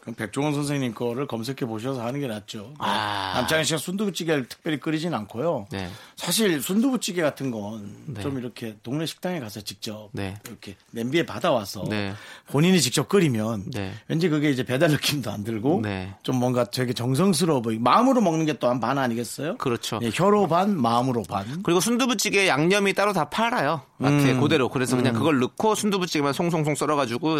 그럼 0.03 0.15
백종원 0.15 0.53
선생님 0.53 0.93
거를 0.93 1.27
검색해 1.27 1.65
보셔서 1.65 2.03
하는 2.05 2.19
게 2.19 2.27
낫죠. 2.27 2.73
아. 2.77 3.31
남창희 3.35 3.63
씨가 3.63 3.77
순두부찌개를 3.77 4.49
특별히 4.49 4.77
끓이진 4.77 5.13
않고요. 5.13 5.67
네. 5.71 5.89
사실 6.17 6.61
순두부찌개 6.61 7.21
같은 7.21 7.51
건좀 7.51 8.13
네. 8.13 8.21
이렇게 8.37 8.75
동네 8.83 9.05
식당에 9.05 9.39
가서 9.39 9.61
직접 9.61 10.09
네. 10.11 10.35
이렇게 10.45 10.75
냄비에 10.91 11.25
받아와서 11.25 11.85
네. 11.89 12.13
본인이 12.47 12.81
직접 12.81 13.07
끓이면 13.07 13.71
네. 13.71 13.93
왠지 14.09 14.27
그게 14.27 14.49
이제 14.49 14.63
배달 14.63 14.91
느낌도 14.91 15.31
안 15.31 15.45
들고 15.45 15.79
네. 15.83 16.13
좀 16.21 16.35
뭔가 16.35 16.65
되게 16.65 16.91
정성스러워 16.91 17.61
보이. 17.61 17.79
마음으로 17.79 18.19
먹는 18.19 18.45
게 18.45 18.53
또 18.59 18.67
한 18.67 18.81
반 18.81 18.97
아니겠어요? 18.97 19.55
그렇죠. 19.55 19.99
예, 20.03 20.11
혀로 20.13 20.47
반, 20.49 20.77
마음으로 20.77 21.23
반. 21.23 21.63
그리고 21.63 21.79
순두부찌개 21.79 22.47
양념이 22.49 22.93
따로 22.93 23.13
다 23.13 23.29
팔아요. 23.29 23.83
마트에 23.97 24.33
그대로. 24.35 24.67
그래서 24.67 24.97
그냥 24.97 25.13
그걸 25.13 25.39
넣고 25.39 25.75
순두부찌개만 25.75 26.33
송송송 26.33 26.75
썰어가지고 26.75 27.37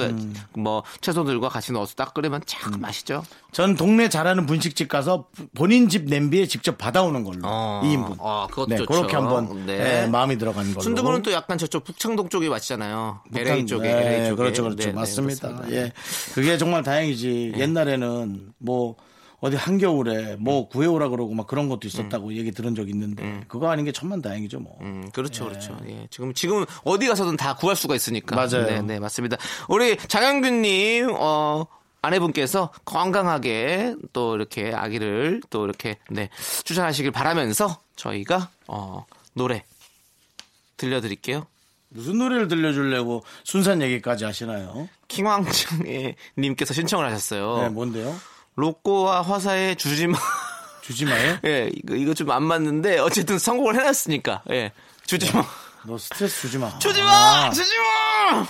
뭐 0.54 0.84
채소들과 1.02 1.50
같이 1.50 1.74
넣어서 1.74 1.94
딱 1.96 2.14
끓이면 2.14 2.42
참 2.62 2.80
맛있죠. 2.80 3.24
전 3.52 3.76
동네 3.76 4.10
잘하는 4.10 4.46
분식집 4.46 4.88
가서 4.88 5.28
본인 5.56 5.90
집 5.90 6.06
냄비에 6.06 6.46
직접 6.48 6.78
받아오는 6.78 7.24
걸로 7.24 7.40
어. 7.44 7.82
2인분. 7.84 8.18
아, 8.20 8.48
그것도 8.50 8.68
네. 8.68 8.86
그렇게 8.86 9.16
한번 9.16 9.66
네. 9.66 10.04
예, 10.04 10.08
마음이 10.08 10.38
들어가는 10.38 10.72
걸로. 10.72 10.82
순두부는 10.82 11.22
또 11.22 11.32
약간 11.32 11.58
저쪽 11.58 11.84
북창동 11.84 12.30
쪽이 12.30 12.50
맛이잖아요. 12.50 13.22
LA 13.36 13.66
쪽에, 13.66 13.88
네, 13.88 14.16
LA 14.16 14.30
쪽에. 14.30 14.36
그렇죠, 14.36 14.64
그렇죠. 14.64 14.78
네, 14.80 14.86
네, 14.88 14.94
맞습니다. 14.94 15.48
그렇습니다. 15.50 15.76
예. 15.78 15.92
그게 16.34 16.58
정말 16.58 16.84
다행이지. 16.84 17.54
옛날에는 17.58 18.54
뭐 18.58 18.96
어디 19.40 19.58
한겨울에 19.58 20.38
뭐 20.40 20.70
구해오라 20.70 21.10
그러고 21.10 21.34
막 21.34 21.48
그런 21.48 21.68
것도 21.68 21.86
있었다고 21.86 22.34
얘기 22.34 22.52
들은 22.54 22.76
적 22.76 22.88
있는데 22.90 23.42
그거 23.50 23.70
아닌 23.70 23.84
게 23.84 23.92
천만 23.92 24.22
다행이죠 24.22 24.62
뭐. 24.62 24.78
음, 24.80 25.10
그렇죠, 25.14 25.44
그렇죠. 25.44 25.78
예, 25.90 26.08
지금 26.10 26.34
지금 26.34 26.66
어디 26.86 27.08
가서든 27.08 27.36
다 27.36 27.54
구할 27.54 27.76
수가 27.76 27.94
있으니까. 27.94 28.38
맞아요. 28.38 28.66
네, 28.66 28.82
네, 28.82 29.00
맞습니다. 29.00 29.36
우리 29.68 29.98
장영균님, 29.98 31.14
어. 31.20 31.66
아내분께서 32.04 32.70
건강하게 32.86 33.96
또 34.14 34.36
이렇게 34.36 34.72
아기를 34.74 35.42
또 35.50 35.66
이렇게 35.66 35.98
네 36.10 36.30
출산하시길 36.64 37.10
바라면서 37.12 37.80
저희가 37.96 38.50
어 38.68 39.06
노래 39.34 39.66
들려드릴게요. 40.78 41.48
무슨 41.90 42.18
노래를 42.18 42.48
들려주려고 42.48 43.24
순산 43.44 43.82
얘기까지 43.82 44.26
하시나요? 44.26 44.90
킹왕짱 45.08 45.86
님께서 46.38 46.74
신청을 46.74 47.06
하셨어요. 47.06 47.58
네, 47.64 47.70
뭔데요? 47.70 48.16
로꼬와 48.56 49.22
화사의 49.22 49.76
주지마. 49.78 50.18
주지 50.82 51.06
마요? 51.06 51.38
예, 51.46 51.70
이거, 51.74 51.96
이거 51.96 52.14
좀 52.14 52.30
안 52.32 52.44
맞는데, 52.44 53.00
어쨌든 53.00 53.40
성공을 53.40 53.76
해놨으니까, 53.76 54.44
예. 54.52 54.72
주지마. 55.06 55.44
너 55.86 55.98
스트레스 55.98 56.42
주지 56.42 56.58
마. 56.58 56.78
주지마! 56.80 57.10
아, 57.10 57.50
주지마! 57.52 58.48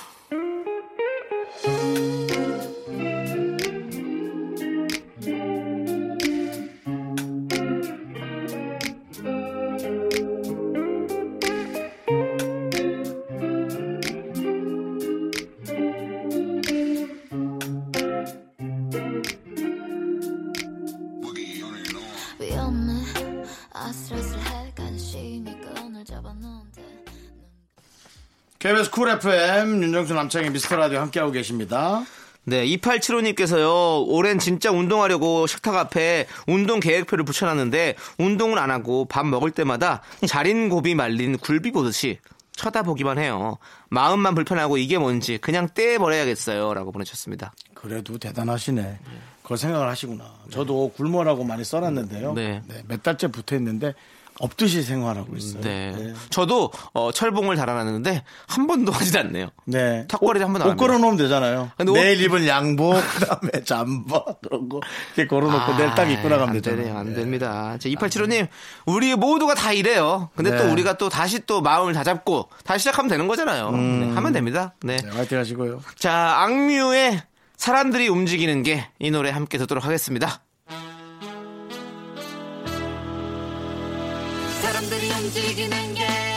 쿨 28.93 29.09
FM 29.09 29.81
윤정수 29.81 30.13
남창희 30.13 30.51
미스터 30.51 30.75
라디오 30.75 30.99
함께하고 30.99 31.31
계십니다. 31.31 32.03
네, 32.43 32.63
2875님께서요, 32.63 34.07
올해는 34.07 34.37
진짜 34.37 34.69
운동하려고 34.69 35.47
식탁 35.47 35.75
앞에 35.75 36.27
운동 36.45 36.79
계획표를 36.79 37.25
붙여놨는데, 37.25 37.95
운동을 38.19 38.59
안 38.59 38.69
하고 38.69 39.05
밥 39.05 39.25
먹을 39.25 39.49
때마다 39.49 40.03
자린고비 40.27 40.93
말린 40.93 41.39
굴비 41.39 41.71
보듯이 41.71 42.19
쳐다보기만 42.55 43.17
해요. 43.17 43.57
마음만 43.89 44.35
불편하고 44.35 44.77
이게 44.77 44.99
뭔지 44.99 45.39
그냥 45.39 45.69
떼버려야겠어요. 45.73 46.75
라고 46.75 46.91
보내셨습니다. 46.91 47.51
그래도 47.73 48.19
대단하시네. 48.19 48.99
그걸 49.41 49.57
생각을 49.57 49.89
하시구나. 49.89 50.35
저도 50.51 50.91
굶어라고 50.95 51.43
많이 51.43 51.63
써놨는데요. 51.63 52.33
네. 52.35 52.61
몇 52.87 53.01
달째 53.01 53.25
붙어 53.25 53.55
있는데 53.55 53.95
없듯이 54.39 54.81
생활하고 54.83 55.35
있어요. 55.35 55.61
네. 55.61 55.93
네. 55.95 56.13
저도 56.29 56.71
어, 56.93 57.11
철봉을 57.11 57.55
달아놨는데, 57.55 58.23
한 58.47 58.67
번도 58.67 58.91
하지 58.91 59.17
않네요. 59.17 59.49
네. 59.65 60.05
턱걸이도 60.07 60.45
한번도 60.45 60.65
안 60.65 60.71
옷 60.71 60.77
걸어놓으면 60.77 61.17
되잖아요. 61.17 61.71
근데 61.77 61.91
옷- 61.91 61.95
내일 61.95 62.21
입은 62.21 62.47
양복, 62.47 62.93
그다음에 63.19 63.63
잠바 63.65 64.23
그런 64.41 64.69
거 64.69 64.79
이렇게 65.15 65.27
걸어놓고 65.27 65.77
내일 65.77 65.93
딱 65.95 66.09
입고 66.09 66.29
나가면 66.29 66.41
아, 66.41 66.51
안 66.51 66.61
되잖아요. 66.61 66.97
안 66.97 67.05
네. 67.09 67.13
됩니다. 67.13 67.75
2875님, 67.79 68.47
우리 68.85 69.15
모두가 69.15 69.53
다 69.55 69.71
이래요. 69.71 70.29
근데 70.35 70.57
또 70.57 70.65
네. 70.65 70.71
우리가 70.71 70.97
또 70.97 71.09
다시 71.09 71.45
또 71.45 71.61
마음을 71.61 71.93
다잡고 71.93 72.49
다시 72.63 72.79
시작하면 72.83 73.09
되는 73.09 73.27
거잖아요. 73.27 73.71
네, 73.71 74.11
하면 74.13 74.33
됩니다. 74.33 74.73
네. 74.83 74.97
네, 74.97 75.09
화이팅 75.09 75.37
하시고요. 75.37 75.81
자, 75.97 76.35
악뮤의 76.41 77.21
사람들이 77.57 78.07
움직이는 78.09 78.63
게 78.63 78.87
이 78.99 79.11
노래 79.11 79.29
함께 79.29 79.57
듣도록 79.57 79.85
하겠습니다. 79.85 80.41
움직이는 85.23 85.93
게 85.93 86.32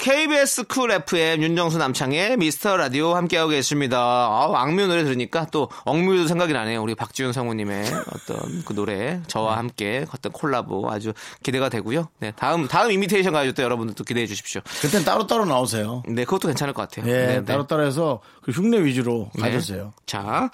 KBS 0.00 0.64
쿨 0.64 0.90
FM 0.90 1.42
윤정수 1.42 1.78
남창희 1.78 2.36
미스터 2.36 2.76
라디오 2.76 3.14
함께하고 3.14 3.50
계십니다. 3.50 3.98
아, 4.00 4.50
악뮤 4.52 4.88
노래 4.88 5.04
들으니까 5.04 5.46
또 5.52 5.70
억뮤도 5.84 6.26
생각이 6.26 6.52
나네요. 6.52 6.82
우리 6.82 6.96
박지훈 6.96 7.32
성우님의 7.32 7.84
어떤 7.86 8.64
그 8.64 8.74
노래 8.74 9.20
저와 9.28 9.56
함께 9.56 10.04
어떤 10.12 10.32
콜라보 10.32 10.90
아주 10.90 11.12
기대가 11.44 11.68
되고요. 11.68 12.08
네, 12.18 12.32
다음 12.34 12.66
다음 12.66 12.90
이미테이션 12.90 13.32
가지고 13.32 13.54
또 13.54 13.62
여러분들도 13.62 14.02
기대해 14.02 14.26
주십시오. 14.26 14.62
그땐 14.80 15.04
따로 15.04 15.28
따로 15.28 15.44
나오세요. 15.44 16.02
네, 16.08 16.24
그것도 16.24 16.48
괜찮을 16.48 16.74
것 16.74 16.88
같아요. 16.88 17.08
예, 17.08 17.26
네, 17.26 17.26
네. 17.40 17.44
따로 17.44 17.66
따로 17.66 17.86
해서 17.86 18.20
그 18.42 18.50
흉내 18.50 18.82
위주로 18.82 19.30
네. 19.36 19.42
가주세요. 19.42 19.92
자, 20.06 20.50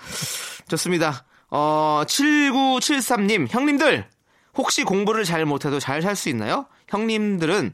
좋습니다. 0.68 1.24
어, 1.48 2.02
7973님, 2.06 3.48
형님들, 3.50 4.06
혹시 4.54 4.84
공부를 4.84 5.24
잘 5.24 5.46
못해도 5.46 5.80
잘 5.80 6.02
살 6.02 6.14
수 6.14 6.28
있나요? 6.28 6.66
형님들은 6.88 7.72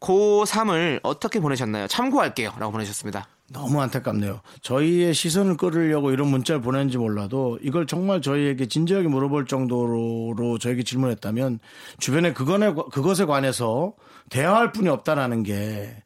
고3을 0.00 1.00
어떻게 1.02 1.40
보내셨나요? 1.40 1.86
참고할게요. 1.88 2.52
라고 2.58 2.72
보내셨습니다. 2.72 3.26
너무 3.50 3.80
안타깝네요. 3.80 4.40
저희의 4.62 5.14
시선을 5.14 5.56
끌으려고 5.56 6.10
이런 6.10 6.28
문자를 6.28 6.60
보냈는지 6.60 6.98
몰라도 6.98 7.58
이걸 7.62 7.86
정말 7.86 8.20
저희에게 8.20 8.66
진지하게 8.66 9.08
물어볼 9.08 9.46
정도로 9.46 10.58
저에게 10.60 10.82
질문했다면 10.82 11.58
주변에 11.98 12.32
그거에, 12.34 12.74
그것에 12.92 13.24
관해서 13.24 13.94
대화할 14.28 14.72
뿐이 14.72 14.88
없다라는 14.90 15.42
게 15.44 15.96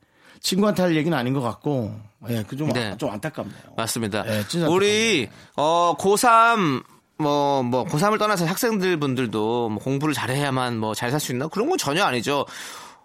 친구한테 0.41 0.83
할 0.83 0.97
얘기는 0.97 1.17
아닌 1.17 1.33
것 1.35 1.41
같고, 1.41 1.95
예, 2.29 2.45
그 2.47 2.57
좀, 2.57 2.73
네. 2.73 2.97
좀 2.97 3.11
안타깝네요. 3.11 3.57
맞습니다. 3.77 4.23
네, 4.23 4.45
진짜 4.49 4.69
우리, 4.69 5.29
어, 5.57 5.97
고3, 5.99 6.83
뭐, 7.19 7.63
뭐, 7.65 7.85
고3을 7.85 8.19
떠나서 8.19 8.47
학생들 8.47 8.99
분들도 8.99 9.69
뭐 9.69 9.83
공부를 9.83 10.15
잘해야만 10.15 10.79
뭐 10.79 10.95
잘 10.95 11.11
살 11.11 11.19
수 11.21 11.33
있나? 11.33 11.47
그런 11.49 11.69
건 11.69 11.77
전혀 11.79 12.05
아니죠. 12.05 12.45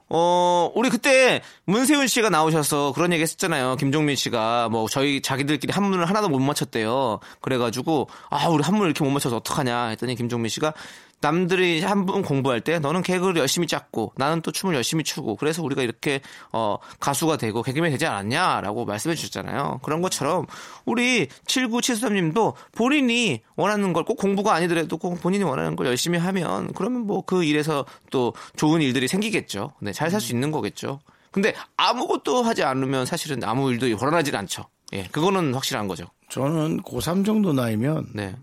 어, 0.09 0.71
우리 0.75 0.89
그때 0.89 1.41
문세윤 1.65 2.07
씨가 2.07 2.29
나오셔서 2.29 2.93
그런 2.93 3.11
얘기 3.11 3.21
했었잖아요. 3.23 3.75
김종민 3.75 4.15
씨가 4.15 4.69
뭐 4.69 4.87
저희 4.87 5.21
자기들끼리 5.21 5.73
한문을 5.73 6.07
하나도 6.07 6.29
못 6.29 6.39
맞췄대요. 6.39 7.19
그래가지고, 7.41 8.07
아, 8.29 8.47
우리 8.47 8.63
한문을 8.63 8.87
이렇게 8.87 9.03
못 9.03 9.09
맞춰서 9.09 9.37
어떡하냐 9.37 9.87
했더니 9.87 10.15
김종민 10.15 10.49
씨가 10.49 10.73
남들이 11.21 11.81
한 11.81 12.05
분 12.05 12.21
공부할 12.21 12.61
때 12.61 12.79
너는 12.79 13.01
개그를 13.01 13.37
열심히 13.37 13.67
짰고 13.67 14.13
나는 14.17 14.41
또 14.41 14.51
춤을 14.51 14.75
열심히 14.75 15.03
추고 15.03 15.35
그래서 15.35 15.63
우리가 15.63 15.81
이렇게 15.81 16.21
어 16.53 16.77
가수가 16.99 17.37
되고 17.37 17.61
개그맨 17.63 17.91
되지 17.91 18.05
않았냐라고 18.05 18.85
말씀해 18.85 19.15
주셨잖아요. 19.15 19.79
그런 19.83 20.01
것처럼 20.01 20.45
우리 20.85 21.27
7973님도 21.47 22.53
본인이 22.73 23.41
원하는 23.55 23.93
걸 23.93 24.03
꼭 24.07 24.15
공부가 24.17 24.53
아니더라도 24.53 24.97
꼭 24.97 25.19
본인이 25.19 25.43
원하는 25.43 25.75
걸 25.75 25.87
열심히 25.87 26.17
하면 26.17 26.71
그러면 26.73 27.01
뭐 27.07 27.23
그 27.25 27.43
일에서 27.43 27.85
또 28.09 28.33
좋은 28.55 28.81
일들이 28.81 29.07
생기겠죠. 29.09 29.73
네, 29.81 29.91
잘 29.91 30.09
살 30.11 30.21
수 30.21 30.31
있는 30.33 30.51
거겠죠. 30.51 30.99
근데 31.31 31.53
아무것도 31.75 32.43
하지 32.43 32.63
않으면 32.63 33.05
사실은 33.05 33.43
아무 33.43 33.69
일도 33.71 33.97
벌어나질 33.97 34.35
않죠. 34.37 34.63
예, 34.93 35.03
그거는 35.11 35.53
확실한 35.53 35.87
거죠. 35.89 36.05
저는 36.29 36.83
고3 36.83 37.25
정도 37.25 37.51
나이면 37.53 38.07
네. 38.13 38.35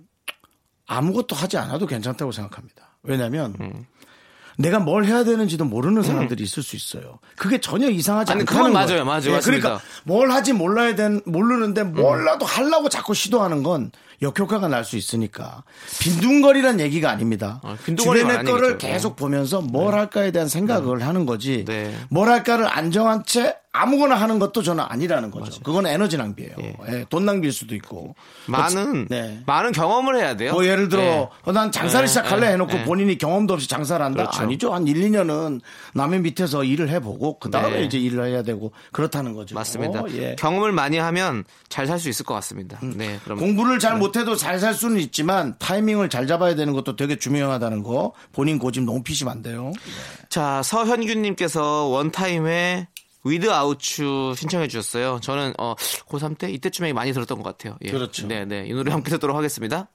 아무것도 0.87 1.35
하지 1.37 1.57
않아도 1.59 1.87
괜찮다고 1.87 2.33
생각합니다. 2.33 2.97
왜냐면 3.03 3.55
음. 3.61 3.87
내가 4.57 4.79
뭘 4.79 5.05
해야 5.05 5.25
되는지도 5.25 5.65
모르는 5.65 6.03
사람들이 6.03 6.43
있을 6.45 6.63
수 6.63 6.77
있어요. 6.77 7.19
그게 7.37 7.61
전혀 7.61 7.89
이상하지 7.89 8.33
아니, 8.33 8.43
않다는 8.43 8.59
그건 8.59 8.73
맞아요. 8.73 8.87
거예요. 8.87 9.05
맞아요. 9.05 9.23
예, 9.27 9.31
맞습니다. 9.33 9.41
그러니까 9.69 9.85
뭘 10.05 10.31
하지 10.31 10.53
몰라야 10.53 10.95
된 10.95 11.21
모르는데 11.27 11.83
몰라도 11.83 12.47
하려고 12.47 12.89
자꾸 12.89 13.15
시도하는 13.15 13.63
건 13.63 13.91
역효과가 14.23 14.69
날 14.69 14.85
수 14.85 14.97
있으니까 14.97 15.63
빈둥거리란 16.01 16.79
얘기가 16.81 17.11
아닙니다. 17.11 17.61
아, 17.63 17.77
주변의 17.87 18.23
아니겠죠. 18.25 18.53
거를 18.53 18.79
네. 18.79 18.93
계속 18.93 19.17
보면서 19.17 19.61
뭘 19.63 19.95
할까에 19.95 20.31
대한 20.31 20.49
생각을 20.49 21.07
하는 21.07 21.25
거지. 21.27 21.65
네. 21.65 21.95
뭘 22.11 22.29
할까를 22.29 22.67
안정한 22.69 23.25
채 23.25 23.57
아무거나 23.77 24.15
하는 24.15 24.39
것도 24.39 24.63
저는 24.63 24.85
아니라는 24.87 25.33
거죠. 25.33 25.61
그건 25.65 25.89
에너지 25.89 26.17
낭비예요. 26.17 26.53
예. 26.61 26.77
예, 26.91 27.05
돈 27.11 27.25
낭비일 27.27 27.53
수도 27.53 27.75
있고. 27.75 28.15
많은 28.47 29.09
네. 29.09 29.43
많은 29.47 29.73
경험을 29.73 30.17
해야 30.17 30.37
돼요. 30.37 30.53
뭐 30.53 30.65
예를 30.65 30.89
들어 30.89 31.03
네. 31.03 31.29
어, 31.43 31.51
난 31.53 31.73
장사를 31.73 32.05
네, 32.05 32.09
시작할래 32.09 32.47
네, 32.47 32.53
해놓고 32.53 32.73
네. 32.73 32.85
본인이 32.85 33.19
경험도 33.19 33.55
없이 33.55 33.69
장사를 33.69 34.05
한다 34.05 34.23
그렇죠. 34.27 34.43
아니죠 34.43 34.73
한 34.73 34.87
1, 34.87 34.95
2년은 35.11 35.61
남의 35.95 36.21
밑에서 36.21 36.63
일을 36.63 36.89
해보고 36.91 37.41
그 37.41 37.51
다음에 37.51 37.79
네. 37.79 37.85
이제 37.85 37.99
일을 37.99 38.27
해야 38.27 38.45
되고 38.45 38.71
그렇다는 38.93 39.33
거죠 39.33 39.57
맞습니다. 39.57 40.03
어, 40.03 40.07
예. 40.11 40.31
음. 40.31 40.37
경험을 40.39 40.71
많이 40.71 40.99
하면 40.99 41.43
잘 41.69 41.89
살 41.89 41.99
수 41.99 42.09
있을 42.09 42.25
것 42.25 42.35
같습니다. 42.35 42.79
네, 42.81 43.19
그럼 43.25 43.41
공부를 43.41 43.81
잘 43.81 43.99
못해도 44.07 44.37
잘 44.37 44.55
살 44.59 44.73
수는 44.73 44.99
있지만 45.01 45.57
타이밍을 45.59 46.09
잘 46.09 46.27
잡아야 46.27 46.55
되는 46.55 46.73
것도 46.73 46.97
되게 46.97 47.17
중요하다는 47.17 47.83
거 47.83 48.13
본인 48.33 48.59
고집 48.59 48.85
너무 48.85 49.03
피시면 49.03 49.33
안 49.33 49.43
돼요 49.43 49.73
자 50.29 50.63
서현균님께서 50.63 51.87
원타임에 51.87 52.89
Without 53.25 53.51
You 53.51 54.35
신청해 54.37 54.69
주셨어요. 54.69 55.19
저는 55.23 55.55
어 55.59 55.75
고3 55.75 56.37
때 56.37 56.51
이때쯤에 56.51 56.93
많이 56.93 57.13
들었던 57.15 57.43
것 57.43 57.45
같아요. 57.45 57.79
예. 57.83 57.91
그렇죠. 57.91 58.27
네, 58.27 58.45
네. 58.45 58.67
이 58.67 58.73
노래 58.75 58.93
함께 58.93 59.11
듣도록 59.11 59.35
하겠습니다. 59.35 59.89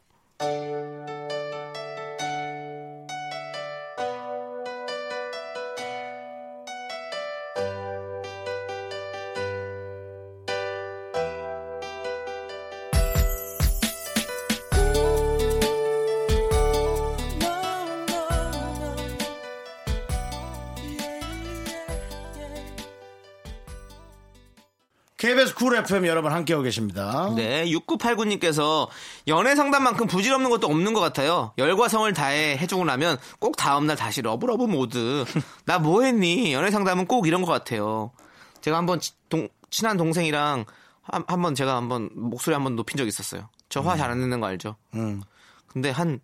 KBS 25.40 25.56
쿨 25.56 25.74
FM 25.78 26.06
여러분 26.06 26.34
함께하고 26.34 26.64
계십니다. 26.64 27.32
네, 27.34 27.64
6989님께서 27.66 28.90
연애 29.28 29.56
상담만큼 29.56 30.06
부질없는 30.08 30.50
것도 30.50 30.68
없는 30.68 30.94
것 30.94 31.00
같아요. 31.00 31.54
열과 31.58 31.88
성을 31.88 32.12
다해 32.12 32.58
해주고 32.58 32.84
나면 32.84 33.18
꼭 33.40 33.56
다음날 33.56 33.96
다시 33.96 34.22
love 34.22 34.43
love 34.43 34.64
모드. 34.66 35.24
나 35.66 35.80
뭐 35.80 36.04
했니? 36.04 36.52
연애 36.52 36.72
상담은 36.72 37.06
꼭 37.06 37.26
이런 37.26 37.42
것 37.42 37.48
같아요. 37.52 38.12
제가 38.60 38.76
한번 38.78 39.00
동- 39.30 39.48
친한 39.70 39.96
동생이랑 39.96 40.66
한, 41.04 41.24
한번 41.28 41.56
제가 41.56 41.78
한번 41.78 42.10
목소리 42.16 42.54
한번 42.54 42.76
높인 42.76 42.98
적 42.98 43.08
있었어요. 43.08 43.50
저 43.70 43.80
화 43.82 43.96
잘 43.96 44.12
안 44.12 44.20
내는 44.20 44.42
거 44.42 44.48
알죠? 44.48 44.76
음. 44.96 45.22
근데 45.68 45.90
한, 45.90 46.20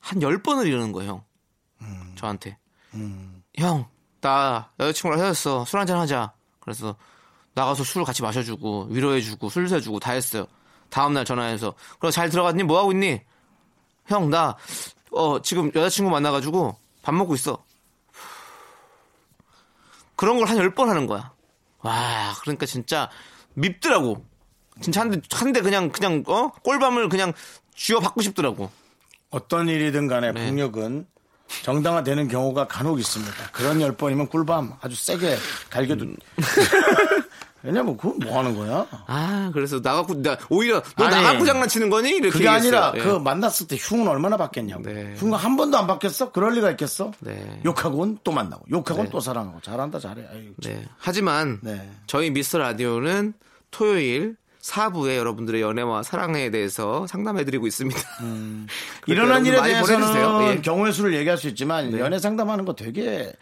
한열 0.00 0.40
번을 0.44 0.68
이러는 0.68 0.92
거예요, 0.92 1.24
형. 1.80 1.88
저한테. 2.14 2.58
형, 3.56 3.86
나 4.20 4.70
여자친구랑 4.78 5.18
헤어졌어. 5.18 5.64
술 5.64 5.80
한잔 5.80 5.98
하자. 5.98 6.32
그래서 6.60 6.94
나가서 7.54 7.84
술 7.84 8.04
같이 8.04 8.22
마셔주고, 8.22 8.88
위로해주고, 8.90 9.48
술 9.50 9.68
사주고, 9.68 10.00
다 10.00 10.12
했어요. 10.12 10.46
다음날 10.88 11.24
전화해서. 11.24 11.74
그럼 11.98 12.10
잘 12.12 12.28
들어갔니? 12.30 12.62
뭐 12.62 12.78
하고 12.78 12.92
있니? 12.92 13.20
형, 14.06 14.30
나, 14.30 14.56
어, 15.10 15.40
지금 15.42 15.70
여자친구 15.74 16.10
만나가지고 16.10 16.76
밥 17.02 17.14
먹고 17.14 17.34
있어. 17.34 17.62
그런 20.16 20.38
걸 20.38 20.46
한 20.48 20.56
열 20.58 20.70
번 20.74 20.88
하는 20.88 21.06
거야. 21.06 21.32
와, 21.80 22.34
그러니까 22.42 22.66
진짜 22.66 23.10
밉더라고. 23.54 24.24
진짜 24.80 25.00
한 25.00 25.10
대, 25.10 25.20
한 25.32 25.52
대 25.52 25.60
그냥, 25.60 25.90
그냥, 25.90 26.22
어? 26.26 26.50
꼴밤을 26.62 27.08
그냥 27.08 27.32
쥐어 27.74 28.00
받고 28.00 28.22
싶더라고. 28.22 28.70
어떤 29.30 29.68
일이든 29.68 30.08
간에 30.08 30.32
네. 30.32 30.46
폭력은 30.46 31.06
정당화되는 31.64 32.28
경우가 32.28 32.66
간혹 32.68 32.98
있습니다. 33.00 33.50
그런 33.52 33.80
열 33.80 33.92
번이면 33.96 34.28
꿀밤 34.28 34.76
아주 34.80 34.94
세게 34.96 35.36
갈겨도. 35.70 36.04
음. 36.04 36.16
왜냐면 37.62 37.96
그건 37.96 38.18
뭐 38.18 38.38
하는 38.38 38.56
거야? 38.56 38.86
아, 39.06 39.50
그래서 39.52 39.80
나갖고, 39.80 40.20
나, 40.22 40.36
오히려, 40.48 40.82
너 40.96 41.04
아니, 41.04 41.14
나갖고 41.14 41.44
장난치는 41.44 41.90
거니? 41.90 42.10
이렇게 42.10 42.30
그게 42.30 42.48
아니라 42.48 42.88
얘기했어요. 42.88 43.10
예. 43.14 43.18
그 43.18 43.22
만났을 43.22 43.66
때 43.68 43.76
흉은 43.78 44.08
얼마나 44.08 44.36
받겠냐고. 44.36 44.82
네. 44.82 45.14
흉은 45.16 45.38
한 45.38 45.56
번도 45.56 45.78
안 45.78 45.86
받겠어? 45.86 46.32
그럴 46.32 46.54
리가 46.54 46.70
있겠어? 46.72 47.12
네. 47.20 47.60
욕하고는 47.64 48.18
또 48.24 48.32
만나고, 48.32 48.64
욕하고는 48.70 49.06
네. 49.06 49.10
또 49.12 49.20
사랑하고. 49.20 49.60
잘한다, 49.60 49.98
잘해. 50.00 50.22
아유, 50.32 50.52
참. 50.62 50.72
네. 50.72 50.84
하지만, 50.98 51.60
네. 51.62 51.90
저희 52.06 52.30
미스터 52.30 52.58
라디오는 52.58 53.34
토요일 53.70 54.36
4부에 54.62 55.16
여러분들의 55.16 55.60
연애와 55.60 56.04
사랑에 56.04 56.50
대해서 56.50 57.06
상담해드리고 57.08 57.66
있습니다. 57.66 58.00
음. 58.20 58.66
일어난 59.06 59.44
여러분 59.44 59.68
일에 59.68 59.74
대해서는. 59.74 60.56
예. 60.58 60.60
경우의 60.60 60.92
수를 60.92 61.14
얘기할 61.14 61.36
수 61.36 61.48
있지만 61.48 61.90
네. 61.90 61.98
연애 61.98 62.18
상담하는 62.20 62.64
거 62.64 62.74
되게 62.74 63.32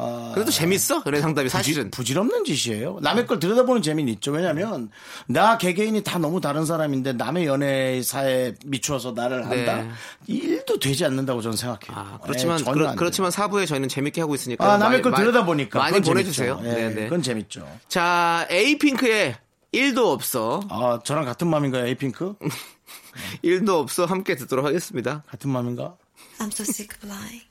어, 0.00 0.30
그래도 0.32 0.52
재밌어? 0.52 1.02
연애 1.06 1.20
상담이 1.20 1.48
사실은. 1.48 1.90
부질없는 1.90 2.44
짓이에요. 2.44 2.98
남의 3.02 3.26
걸 3.26 3.40
들여다보는 3.40 3.82
재미는 3.82 4.12
있죠. 4.14 4.30
왜냐하면 4.30 4.90
나 5.26 5.58
개개인이 5.58 6.04
다 6.04 6.18
너무 6.20 6.40
다른 6.40 6.64
사람인데 6.64 7.14
남의 7.14 7.46
연애사에 7.46 8.54
미추어서 8.64 9.10
나를 9.12 9.48
네. 9.48 9.66
한다. 9.66 9.92
일도 10.28 10.78
되지 10.78 11.04
않는다고 11.04 11.40
저는 11.42 11.56
생각해요. 11.56 11.96
아, 11.98 12.18
그렇지만, 12.22 12.60
예, 12.60 12.64
전혀 12.64 12.74
그렇, 12.74 12.88
안 12.90 12.96
그렇지만 12.96 13.32
4부에 13.32 13.66
저희는 13.66 13.88
재밌게 13.88 14.20
하고 14.20 14.36
있으니까. 14.36 14.64
아, 14.64 14.78
남의 14.78 15.00
많이- 15.00 15.02
걸 15.02 15.14
들여다보니까 15.14 15.78
많이 15.80 16.00
보내주세요. 16.00 16.60
예, 16.62 16.68
네, 16.72 16.88
네. 16.94 17.04
그건 17.04 17.20
재밌죠. 17.20 17.68
자, 17.88 18.46
에이핑크의 18.50 19.34
1도 19.74 20.12
없어. 20.12 20.60
아, 20.70 21.00
저랑 21.04 21.24
같은 21.24 21.48
맘인가요, 21.48 21.86
에이핑크? 21.88 22.34
1도 23.42 23.70
없어. 23.80 24.04
함께 24.04 24.36
듣도록 24.36 24.64
하겠습니다. 24.64 25.24
같은 25.28 25.50
맘인가? 25.50 25.96
I'm 26.38 26.52
so 26.52 26.62
sick 26.62 26.96
of 27.02 27.08
lying. 27.08 27.47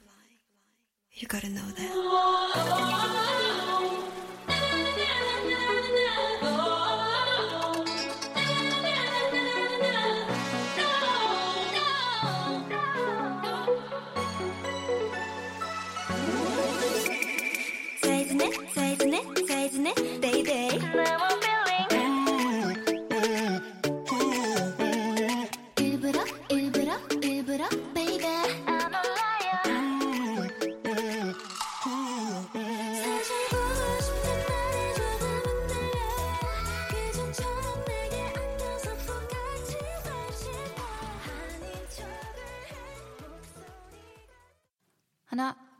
You 1.20 1.28
gotta 1.28 1.50
know 1.50 1.62
that. 1.76 3.27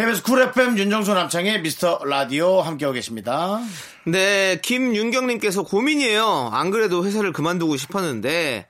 KBS 0.00 0.22
쿨 0.22 0.40
FM 0.40 0.78
윤정수 0.78 1.12
남창희의 1.12 1.60
미스터 1.60 2.00
라디오 2.06 2.62
함께하고 2.62 2.94
계십니다 2.94 3.60
네, 4.06 4.58
김윤경님께서 4.62 5.64
고민이에요. 5.64 6.48
안 6.54 6.70
그래도 6.70 7.04
회사를 7.04 7.34
그만두고 7.34 7.76
싶었는데 7.76 8.66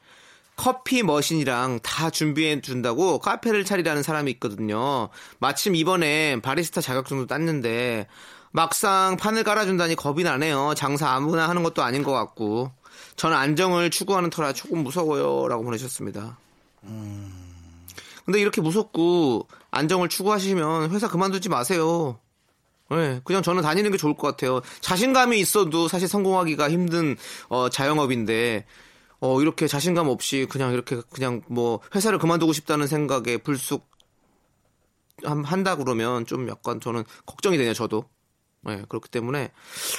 커피 0.56 1.04
머신이랑 1.04 1.78
다 1.84 2.10
준비해 2.10 2.60
준다고 2.60 3.20
카페를 3.20 3.64
차리라는 3.64 4.02
사람이 4.02 4.28
있거든요. 4.32 5.08
마침 5.38 5.76
이번에 5.76 6.40
바리스타 6.40 6.80
자격증도 6.80 7.28
땄는데 7.28 8.08
막상 8.50 9.16
판을 9.16 9.44
깔아준다니 9.44 9.94
겁이 9.94 10.24
나네요. 10.24 10.74
장사 10.76 11.10
아무나 11.10 11.48
하는 11.48 11.62
것도 11.62 11.84
아닌 11.84 12.02
것 12.02 12.10
같고 12.10 12.72
저는 13.14 13.36
안정을 13.36 13.90
추구하는 13.90 14.30
터라 14.30 14.52
조금 14.52 14.82
무서워요라고 14.82 15.62
보내셨습니다. 15.62 16.38
근데 18.24 18.40
이렇게 18.40 18.60
무섭고 18.60 19.46
안정을 19.70 20.08
추구하시면 20.08 20.90
회사 20.90 21.08
그만두지 21.08 21.48
마세요. 21.48 22.18
네, 22.90 23.20
그냥 23.24 23.42
저는 23.42 23.62
다니는 23.62 23.92
게 23.92 23.96
좋을 23.96 24.14
것 24.16 24.26
같아요. 24.26 24.60
자신감이 24.80 25.38
있어도 25.38 25.86
사실 25.86 26.08
성공하기가 26.08 26.68
힘든 26.70 27.16
어, 27.48 27.68
자영업인데 27.68 28.66
어, 29.20 29.40
이렇게 29.40 29.68
자신감 29.68 30.08
없이 30.08 30.46
그냥 30.50 30.72
이렇게 30.72 31.00
그냥 31.10 31.42
뭐 31.46 31.80
회사를 31.94 32.18
그만두고 32.18 32.52
싶다는 32.52 32.86
생각에 32.88 33.36
불쑥 33.36 33.88
함- 35.24 35.44
한다 35.44 35.76
그러면 35.76 36.26
좀 36.26 36.48
약간 36.48 36.80
저는 36.80 37.04
걱정이 37.26 37.56
되네요. 37.58 37.74
저도. 37.74 38.04
네, 38.62 38.82
그렇기 38.90 39.08
때문에 39.08 39.52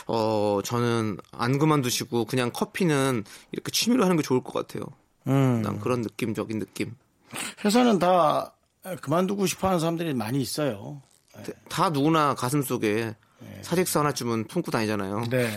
어 0.05 0.59
저는 0.63 1.17
안 1.31 1.57
그만두시고 1.57 2.25
그냥 2.25 2.51
커피는 2.53 3.23
이렇게 3.51 3.71
취미로 3.71 4.03
하는 4.03 4.17
게 4.17 4.21
좋을 4.21 4.43
것 4.43 4.53
같아요. 4.53 4.83
음. 5.27 5.61
난 5.63 5.79
그런 5.79 6.01
느낌적인 6.01 6.59
느낌. 6.59 6.95
회사는 7.65 7.97
다 7.99 8.53
그만두고 9.01 9.45
싶어 9.45 9.67
하는 9.67 9.79
사람들이 9.79 10.13
많이 10.13 10.41
있어요 10.41 11.01
다 11.69 11.89
누구나 11.89 12.33
가슴 12.35 12.61
속에 12.61 13.15
사직서 13.61 14.01
하나쯤은 14.01 14.45
품고 14.47 14.69
다니잖아요. 14.69 15.23
네. 15.31 15.49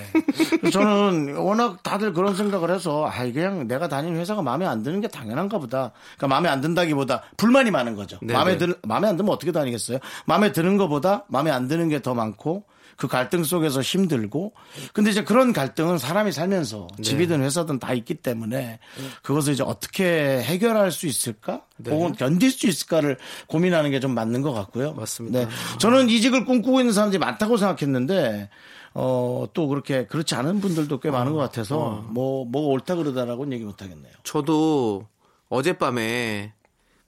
저는 0.72 1.36
워낙 1.36 1.82
다들 1.82 2.14
그런 2.14 2.34
생각을 2.34 2.70
해서 2.70 3.06
아 3.06 3.24
그냥 3.30 3.68
내가 3.68 3.88
다니는 3.88 4.18
회사가 4.18 4.40
마음에 4.40 4.64
안 4.66 4.82
드는 4.82 5.02
게 5.02 5.08
당연한가 5.08 5.58
보다. 5.58 5.92
그러니까 6.16 6.28
마음에 6.28 6.48
안 6.48 6.60
든다기보다 6.62 7.22
불만이 7.36 7.70
많은 7.70 7.94
거죠. 7.94 8.18
네, 8.22 8.32
마음에 8.32 8.52
네. 8.52 8.58
들 8.58 8.74
마음에 8.84 9.08
안 9.08 9.16
들면 9.16 9.32
어떻게 9.34 9.52
다니겠어요? 9.52 9.98
마음에 10.24 10.52
드는 10.52 10.78
것보다 10.78 11.24
마음에 11.28 11.50
안 11.50 11.68
드는 11.68 11.88
게 11.90 12.00
더 12.00 12.14
많고 12.14 12.64
그 12.96 13.08
갈등 13.08 13.42
속에서 13.42 13.80
힘들고 13.80 14.52
근데 14.92 15.10
이제 15.10 15.24
그런 15.24 15.52
갈등은 15.52 15.98
사람이 15.98 16.30
살면서 16.30 16.86
네. 16.98 17.02
집이든 17.02 17.42
회사든 17.42 17.80
다 17.80 17.92
있기 17.94 18.14
때문에 18.14 18.78
그것을 19.22 19.54
이제 19.54 19.64
어떻게 19.64 20.40
해결할 20.40 20.92
수 20.92 21.06
있을까? 21.08 21.62
네. 21.78 21.90
혹은 21.90 22.12
견딜 22.12 22.52
수 22.52 22.68
있을까를 22.68 23.18
고민하는 23.48 23.90
게 23.90 24.04
좀 24.04 24.12
맞는 24.12 24.42
것 24.42 24.52
같고요. 24.52 24.92
맞습니다. 24.92 25.38
네. 25.38 25.48
저는 25.78 26.10
이직을 26.10 26.44
꿈꾸고 26.44 26.78
있는 26.80 26.92
사람들이 26.92 27.18
많다고 27.18 27.56
생각했는데 27.56 28.50
어, 28.92 29.46
또 29.54 29.66
그렇게 29.66 30.06
그렇지 30.06 30.34
않은 30.34 30.60
분들도 30.60 31.00
꽤 31.00 31.10
많은 31.10 31.32
것 31.32 31.38
같아서 31.38 32.04
뭐, 32.10 32.44
뭐가 32.44 32.68
옳다 32.68 32.96
그러다라고는 32.96 33.54
얘기 33.54 33.64
못 33.64 33.80
하겠네요. 33.80 34.12
저도 34.24 35.06
어젯밤에 35.48 36.52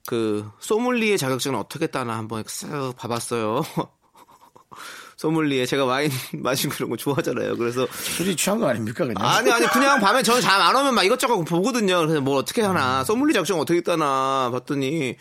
그 0.06 0.50
소믈리에 0.58 1.18
자격증을 1.18 1.58
어떻게 1.58 1.86
따나 1.86 2.16
한번 2.16 2.42
쓱 2.44 2.96
봐봤어요. 2.96 3.62
소믈리에 5.16 5.66
제가 5.66 5.84
와인 5.84 6.10
마시고 6.34 6.74
그런 6.74 6.90
거 6.90 6.96
좋아하잖아요. 6.96 7.56
그래서 7.56 7.86
술이 7.90 8.36
취한 8.36 8.58
거 8.60 8.68
아닙니까, 8.68 9.04
그냥? 9.06 9.16
아니 9.24 9.50
아니 9.50 9.66
그냥 9.68 10.00
밤에 10.00 10.22
저는 10.22 10.40
잠 10.40 10.60
안 10.60 10.74
오면 10.76 10.94
막 10.94 11.02
이것저것 11.04 11.42
보거든요. 11.44 12.00
그래서 12.00 12.20
뭘 12.20 12.38
어떻게 12.38 12.62
하나 12.62 13.02
소믈리 13.04 13.32
자격증 13.32 13.58
어떻게 13.58 13.80
따나 13.80 14.50
봤더니 14.52 15.16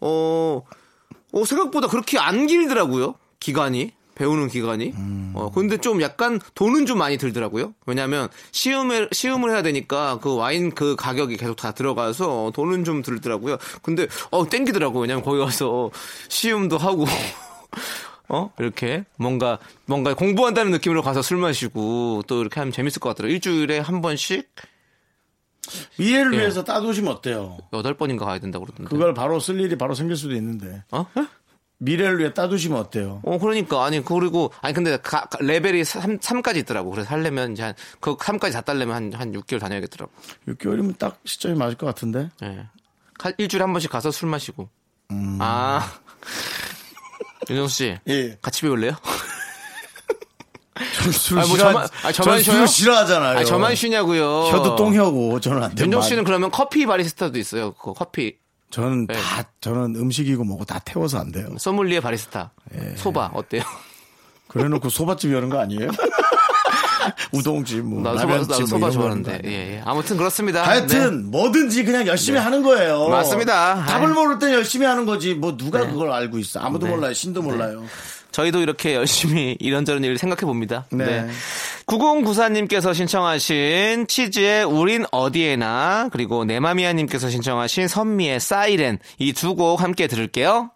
어 0.00 0.62
어, 1.34 1.44
생각보다 1.46 1.88
그렇게 1.88 2.18
안 2.18 2.46
길더라고요. 2.46 3.14
기간이. 3.40 3.92
배우는 4.14 4.48
기간이. 4.48 4.92
어, 5.34 5.50
근데 5.54 5.78
좀 5.78 6.02
약간 6.02 6.38
돈은 6.54 6.84
좀 6.84 6.98
많이 6.98 7.16
들더라고요. 7.16 7.72
왜냐면 7.86 8.28
시음을, 8.52 9.08
시음을 9.10 9.50
해야 9.50 9.62
되니까 9.62 10.18
그 10.20 10.36
와인 10.36 10.70
그 10.74 10.94
가격이 10.96 11.38
계속 11.38 11.56
다 11.56 11.72
들어가서 11.72 12.52
돈은 12.54 12.84
좀 12.84 13.00
들더라고요. 13.00 13.56
근데, 13.80 14.06
어, 14.30 14.46
땡기더라고요. 14.46 15.00
왜냐면 15.00 15.24
거기 15.24 15.38
가서 15.38 15.90
시음도 16.28 16.76
하고, 16.76 17.06
어? 18.28 18.52
이렇게 18.58 19.04
뭔가, 19.16 19.58
뭔가 19.86 20.14
공부한다는 20.14 20.72
느낌으로 20.72 21.02
가서 21.02 21.22
술 21.22 21.36
마시고 21.38 22.22
또 22.26 22.40
이렇게 22.40 22.60
하면 22.60 22.72
재밌을 22.72 23.00
것 23.00 23.10
같더라고요. 23.10 23.34
일주일에 23.34 23.78
한 23.78 24.00
번씩 24.00 24.48
미래를 25.98 26.34
예. 26.34 26.38
위해서 26.40 26.64
따두시면 26.64 27.12
어때요? 27.12 27.58
여덟 27.72 27.94
번인가 27.94 28.24
가야 28.24 28.38
된다고 28.38 28.64
그러던데. 28.64 28.88
그걸 28.90 29.14
바로 29.14 29.38
쓸 29.38 29.60
일이 29.60 29.76
바로 29.78 29.94
생길 29.94 30.16
수도 30.16 30.34
있는데. 30.34 30.82
어? 30.90 31.06
미래를 31.78 32.18
위해 32.20 32.32
따두시면 32.32 32.78
어때요? 32.78 33.20
어, 33.24 33.38
그러니까. 33.38 33.84
아니, 33.84 34.04
그리고, 34.04 34.52
아니, 34.60 34.72
근데 34.72 34.96
가- 34.98 35.24
가- 35.26 35.38
레벨이 35.40 35.84
3, 35.84 36.18
까지 36.42 36.60
있더라고. 36.60 36.90
그래서 36.90 37.10
하려면 37.10 37.52
이제 37.52 37.62
한, 37.64 37.74
그 38.00 38.16
3까지 38.16 38.52
다 38.52 38.60
따려면 38.60 38.94
한, 38.94 39.12
한 39.12 39.32
6개월 39.32 39.58
다녀야겠더라고. 39.60 40.12
6개월이면 40.48 40.98
딱 40.98 41.18
시점이 41.24 41.56
맞을 41.56 41.76
것 41.76 41.86
같은데. 41.86 42.30
예. 42.44 42.66
가- 43.18 43.32
일주일에 43.36 43.62
한 43.64 43.72
번씩 43.72 43.90
가서 43.90 44.10
술 44.12 44.28
마시고. 44.28 44.68
음. 45.10 45.38
아. 45.40 45.92
윤정수 47.50 47.74
씨. 47.74 47.98
예. 48.08 48.38
같이 48.40 48.62
배울래요? 48.62 48.92
술 51.12 51.38
아니, 51.38 51.48
뭐 51.48 51.56
싫어. 51.56 51.70
저만- 51.72 51.90
아니, 52.04 52.14
저만 52.14 52.42
쉬어요? 52.42 52.56
술 52.58 52.68
싫어하잖아요. 52.68 53.36
아니, 53.38 53.46
저만 53.46 53.74
쉬냐고요. 53.74 54.44
혀도 54.50 54.76
똥혀고 54.76 55.40
저는 55.40 55.62
안 55.62 55.74
돼요. 55.74 55.84
윤정수 55.84 56.08
씨는 56.10 56.24
그러면 56.24 56.50
커피 56.50 56.86
바리스타도 56.86 57.38
있어요. 57.38 57.72
그 57.74 57.92
커피. 57.92 58.36
저는 58.70 59.06
네. 59.06 59.14
다 59.14 59.44
저는 59.60 59.96
음식이고 59.96 60.44
뭐고 60.44 60.64
다 60.64 60.78
태워서 60.78 61.18
안 61.18 61.30
돼요. 61.30 61.46
소믈리에 61.58 62.00
바리스타. 62.00 62.52
예. 62.74 62.96
소바. 62.96 63.32
어때요? 63.34 63.62
그래놓고 64.48 64.88
소바집 64.88 65.32
여는 65.32 65.50
거 65.50 65.60
아니에요? 65.60 65.90
우동집 67.32 67.80
뭐 67.84 68.02
나도 68.02 68.18
라면집 68.18 68.50
나도 68.50 68.60
뭐 68.60 68.66
소바 68.66 68.86
거 68.86 68.90
좋아하는데. 68.92 69.40
예? 69.44 69.50
예. 69.76 69.82
아무튼 69.84 70.16
그렇습니다. 70.16 70.62
하여튼 70.64 71.30
뭐든지 71.30 71.84
그냥 71.84 72.06
열심히 72.06 72.38
하는 72.38 72.62
거예요. 72.62 73.04
네. 73.04 73.10
맞습니다. 73.10 73.84
답을 73.86 74.08
아이. 74.08 74.12
모를 74.12 74.38
땐 74.38 74.52
열심히 74.52 74.86
하는 74.86 75.04
거지. 75.06 75.34
뭐 75.34 75.56
누가 75.56 75.86
그걸 75.86 76.10
알고 76.10 76.38
있어? 76.38 76.60
아무도 76.60 76.86
네. 76.86 76.92
몰라요. 76.92 77.12
신도 77.12 77.42
몰라요. 77.42 77.84
저희도 78.32 78.60
이렇게 78.62 78.94
열심히 78.94 79.56
이런저런 79.60 80.02
일을 80.04 80.16
생각해 80.16 80.40
봅니다. 80.46 80.86
네. 80.90 81.28
9094님께서 81.86 82.94
신청하신 82.94 84.06
치즈의 84.06 84.64
우린 84.64 85.04
어디에나 85.12 86.08
그리고 86.12 86.44
네마미아님께서 86.44 87.28
신청하신 87.30 87.88
선미의 87.88 88.40
사이렌 88.40 88.98
이 89.18 89.32
두 89.34 89.54
곡 89.54 89.82
함께 89.82 90.06
들을게요. 90.06 90.70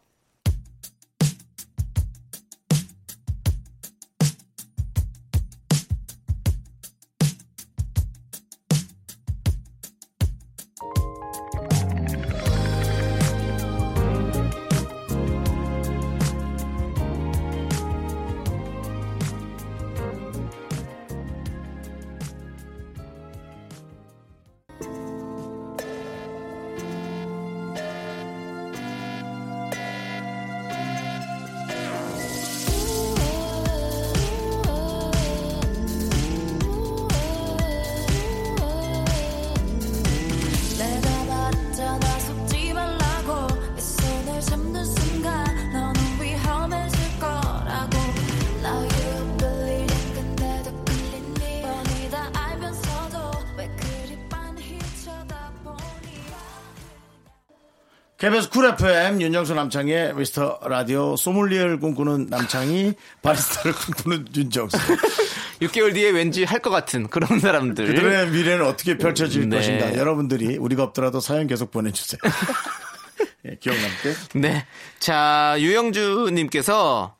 KBS 58.27 58.51
쿨 58.51 58.66
FM 58.66 59.20
윤정수 59.22 59.55
남창희 59.55 60.14
미스터 60.16 60.59
라디오 60.64 61.14
소믈리에를 61.14 61.79
꿈꾸는 61.79 62.27
남창희 62.29 62.95
바리스타를 63.22 63.72
꿈꾸는 63.72 64.27
윤정수. 64.35 64.77
6개월 65.62 65.95
뒤에 65.95 66.11
왠지 66.11 66.43
할 66.43 66.59
것 66.61 66.70
같은 66.70 67.07
그런 67.07 67.39
사람들. 67.39 67.87
그들의 67.87 68.31
미래는 68.31 68.66
어떻게 68.66 68.99
펼쳐질 68.99 69.49
네. 69.49 69.59
것인가. 69.59 69.97
여러분들이 69.97 70.57
우리가 70.57 70.83
없더라도 70.83 71.20
사연 71.20 71.47
계속 71.47 71.70
보내주세요. 71.70 72.18
예, 73.49 73.57
기억 73.61 73.77
남게. 73.77 74.18
네. 74.41 74.66
자, 74.99 75.55
유영주님께서 75.61 77.16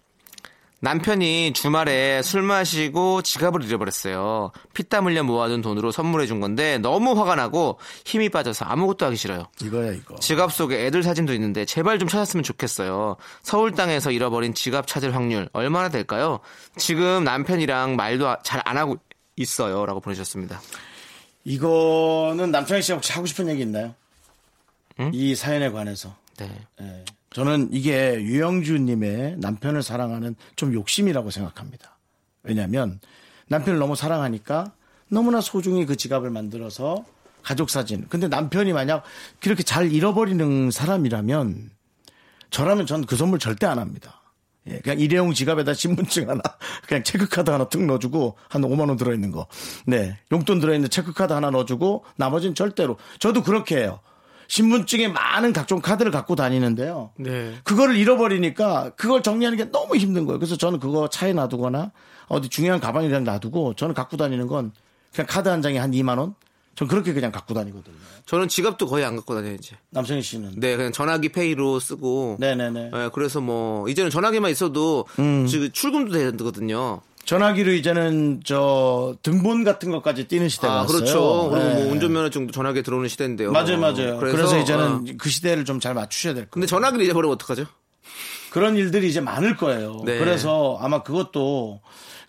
남편이 0.81 1.53
주말에 1.55 2.21
술 2.23 2.43
마시고 2.43 3.23
지갑을 3.23 3.65
잃어버렸어요. 3.65 4.53
피땀 4.75 5.07
흘려 5.07 5.25
모아둔 5.25 5.63
돈으로 5.63 5.91
선물해 5.91 6.27
준 6.27 6.39
건데 6.39 6.79
너무 6.79 7.19
화가 7.19 7.35
나고 7.35 7.79
힘이 8.05 8.29
빠져서 8.29 8.67
아무것도 8.67 9.07
하기 9.07 9.17
싫어요. 9.17 9.45
이거야 9.63 9.93
이거. 9.93 10.17
지갑 10.17 10.53
속에 10.53 10.87
애들 10.87 11.03
사진도 11.03 11.33
있는데 11.33 11.65
제발 11.65 11.99
좀 11.99 12.09
찾았으면 12.09 12.45
좋겠어요. 12.45 13.17
서울 13.43 13.73
땅에서 13.73 14.11
잃어버린 14.11 14.53
지갑 14.55 14.87
찾을 14.87 15.15
확률 15.15 15.49
얼마나 15.53 15.89
될까요? 15.89 16.41
지금 16.77 17.25
남편이랑 17.25 17.97
말도 17.97 18.37
잘 18.43 18.61
안 18.67 18.77
하고 18.77 18.97
있어요라고 19.37 20.01
보내셨습니다. 20.01 20.61
이거는 21.45 22.51
남창희 22.51 22.83
씨 22.83 22.93
혹시 22.93 23.13
하고 23.13 23.27
싶은 23.27 23.49
얘기 23.49 23.63
있나요? 23.63 23.95
이 25.13 25.35
사연에 25.35 25.71
관해서. 25.71 26.17
네. 26.39 26.51
예. 26.81 27.05
저는 27.37 27.69
이게 27.71 28.15
유영주님의 28.15 29.37
남편을 29.41 29.83
사랑하는 29.83 30.37
좀 30.57 30.73
욕심이라고 30.73 31.31
생각합니다. 31.31 31.99
왜냐하면 32.43 32.99
남편을 33.49 33.79
너무 33.79 33.95
사랑하니까 33.95 34.73
너무나 35.11 35.43
소중히 35.43 35.85
그 35.85 35.97
지갑을 35.97 36.31
만들어서 36.31 37.05
가족 37.43 37.69
사진. 37.69 38.07
근데 38.09 38.27
남편이 38.27 38.73
만약 38.73 39.05
그렇게 39.39 39.63
잘 39.63 39.93
잃어버리는 39.93 40.71
사람이라면 40.71 41.71
저라면 42.49 42.87
전 42.87 43.05
그 43.05 43.17
선물 43.17 43.39
절대 43.39 43.67
안 43.67 43.79
합니다. 43.79 44.23
예, 44.69 44.79
그냥 44.79 44.99
일회용 44.99 45.35
지갑에다 45.35 45.75
신분증 45.75 46.31
하나, 46.31 46.41
그냥 46.89 47.05
체크카드 47.05 47.51
하나 47.51 47.69
툭 47.69 47.85
넣어주고 47.85 48.39
한 48.49 48.63
5만 48.63 48.89
원 48.89 48.97
들어있는 48.97 49.31
거. 49.31 49.47
네, 49.85 50.19
용돈 50.33 50.59
들어있는 50.59 50.89
체크카드 50.89 51.35
하나 51.35 51.51
넣어주고 51.51 52.07
나머지는 52.17 52.55
절대로. 52.55 52.97
저도 53.19 53.43
그렇게 53.43 53.77
해요. 53.77 54.01
신분증에 54.49 55.09
많은 55.09 55.53
각종 55.53 55.81
카드를 55.81 56.11
갖고 56.13 56.37
다니는데요. 56.37 57.11
네. 57.17 57.55
그거를 57.65 57.97
잃어버리니까 57.97 58.91
그걸 58.97 59.23
정리하는 59.23 59.59
게 59.59 59.71
너무 59.71 59.97
힘든 59.97 60.25
거예요. 60.27 60.39
그래서 60.39 60.57
저는 60.57 60.81
그거 60.81 61.09
차에 61.09 61.33
놔두거나 61.33 61.93
어디 62.29 62.49
중요한 62.49 62.81
가방이랑 62.81 63.25
놔두고 63.25 63.75
저는 63.75 63.95
갖고 63.95 64.17
다니는 64.17 64.47
건 64.47 64.73
그냥 65.13 65.27
카드 65.29 65.49
한 65.49 65.63
장에 65.63 65.79
한 65.79 65.91
2만 65.93 66.19
원? 66.19 66.35
전 66.75 66.89
그렇게 66.89 67.15
그냥 67.15 67.33
갖고 67.33 67.55
다니거든요. 67.55 67.97
저는 68.27 68.49
지갑도 68.49 68.87
거의 68.87 69.05
안 69.05 69.17
갖고 69.17 69.35
다녀요, 69.35 69.55
이제. 69.55 69.77
남성희 69.91 70.21
씨는. 70.21 70.61
네, 70.61 70.77
그냥 70.77 70.93
전화기 70.93 71.31
페이로 71.31 71.81
쓰고. 71.81 72.37
네네네. 72.39 72.91
네, 72.93 73.09
그래서 73.15 73.41
뭐, 73.41 73.89
이제는 73.89 74.11
전화기만 74.11 74.51
있어도 74.51 75.07
지금 75.49 75.71
출금도 75.73 76.13
되거든요. 76.13 77.01
전화기로 77.27 77.73
이제는 77.73 78.41
저 78.45 79.17
등본 79.23 79.65
같은 79.65 79.91
것까지 79.91 80.29
띄는 80.29 80.49
시대가 80.49 80.73
아, 80.73 80.77
왔어요. 80.79 80.99
그렇죠. 80.99 81.51
그리고 81.51 81.65
네. 81.69 81.75
뭐 81.75 81.93
운전면허증도 81.93 82.53
전화기에 82.53 82.83
들어오는 82.83 83.09
시대인데요. 83.09 83.51
맞아요, 83.53 83.79
맞아요. 83.79 84.17
그래서, 84.19 84.57
어, 84.57 84.61
이제는 84.61 85.19
그 85.19 85.29
시대를 85.29 85.65
좀 85.65 85.77
잘 85.81 85.93
맞추셔야 85.93 86.33
될 86.33 86.45
거예요. 86.45 86.51
근데 86.51 86.67
전화기를 86.67 87.05
잊어버리면 87.05 87.35
어떡하죠? 87.35 87.67
그런 88.51 88.77
일들이 88.77 89.09
이제 89.09 89.21
많을 89.21 89.57
거예요. 89.57 90.01
네. 90.07 90.19
그래서 90.19 90.79
아마 90.81 91.03
그것도 91.03 91.81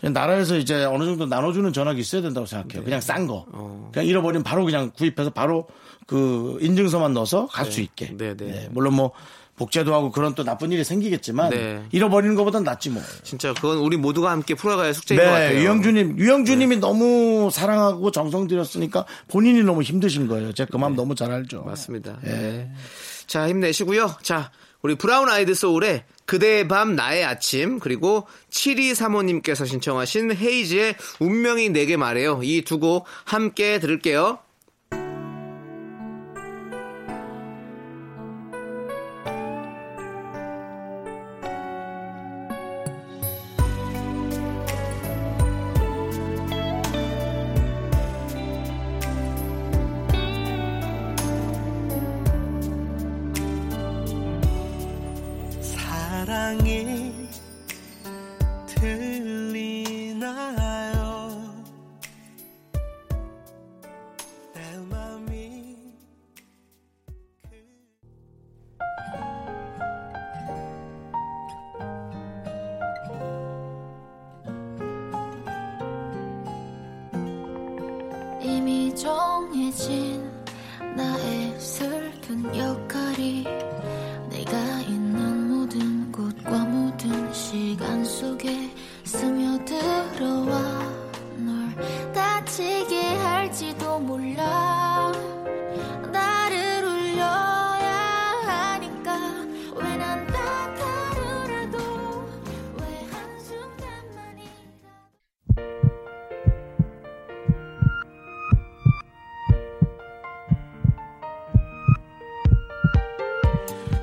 나라에서 0.01 0.57
이제 0.57 0.83
어느 0.83 1.05
정도 1.05 1.25
나눠주는 1.25 1.71
전화기 1.71 2.01
있어야 2.01 2.21
된다고 2.21 2.45
네. 2.45 2.49
생각해요. 2.51 2.83
그냥 2.83 2.99
싼 2.99 3.25
거. 3.25 3.45
어. 3.53 3.89
그냥 3.93 4.05
잃어버리면 4.07 4.43
바로 4.43 4.65
그냥 4.65 4.91
구입해서 4.95 5.29
바로 5.29 5.67
그 6.05 6.57
인증서만 6.61 7.13
넣어서 7.13 7.47
갈수 7.47 7.81
있게. 7.81 8.15
네, 8.17 8.35
네. 8.35 8.67
물론 8.71 8.95
뭐 8.95 9.11
복제도 9.58 9.93
하고 9.93 10.12
그런 10.12 10.36
또 10.36 10.43
나쁜 10.43 10.72
일이 10.72 10.84
생기겠지만 10.84 11.49
네. 11.49 11.84
잃어버리는 11.91 12.36
것보단 12.36 12.64
낫지 12.64 12.89
뭐. 12.91 13.01
진짜 13.24 13.53
그건 13.53 13.80
우리 13.80 13.97
모두가 13.97 14.32
함께 14.32 14.53
풀어가야 14.53 14.93
숙제인 14.93 15.20
것 15.20 15.26
같아요. 15.26 15.49
네, 15.58 15.62
유영주님, 15.64 16.18
유영주님이 16.20 16.78
너무 16.78 17.49
사랑하고 17.51 18.12
정성 18.12 18.47
들였으니까 18.47 19.05
본인이 19.28 19.64
너무 19.64 19.82
힘드신 19.82 20.28
거예요. 20.28 20.53
제가 20.53 20.70
그 20.72 20.78
마음 20.78 20.95
너무 20.95 21.16
잘 21.16 21.32
알죠. 21.32 21.58
네. 21.62 21.64
맞습니다. 21.66 22.18
예. 22.26 22.30
네. 22.30 22.72
자, 23.26 23.49
힘내시고요. 23.49 24.16
자, 24.22 24.51
우리 24.84 24.95
브라운 24.95 25.28
아이드 25.28 25.53
소울의 25.55 26.03
그대의 26.26 26.68
밤 26.68 26.95
나의 26.95 27.26
아침 27.26 27.80
그리고 27.80 28.28
7235님께서 28.51 29.66
신청하신 29.68 30.36
헤이즈의 30.36 30.95
운명이 31.20 31.70
내게 31.70 31.97
말해요. 31.97 32.41
이 32.43 32.62
두 32.64 32.80
곡 32.80 33.05
함께 33.26 33.80
들을게요. 33.80 34.38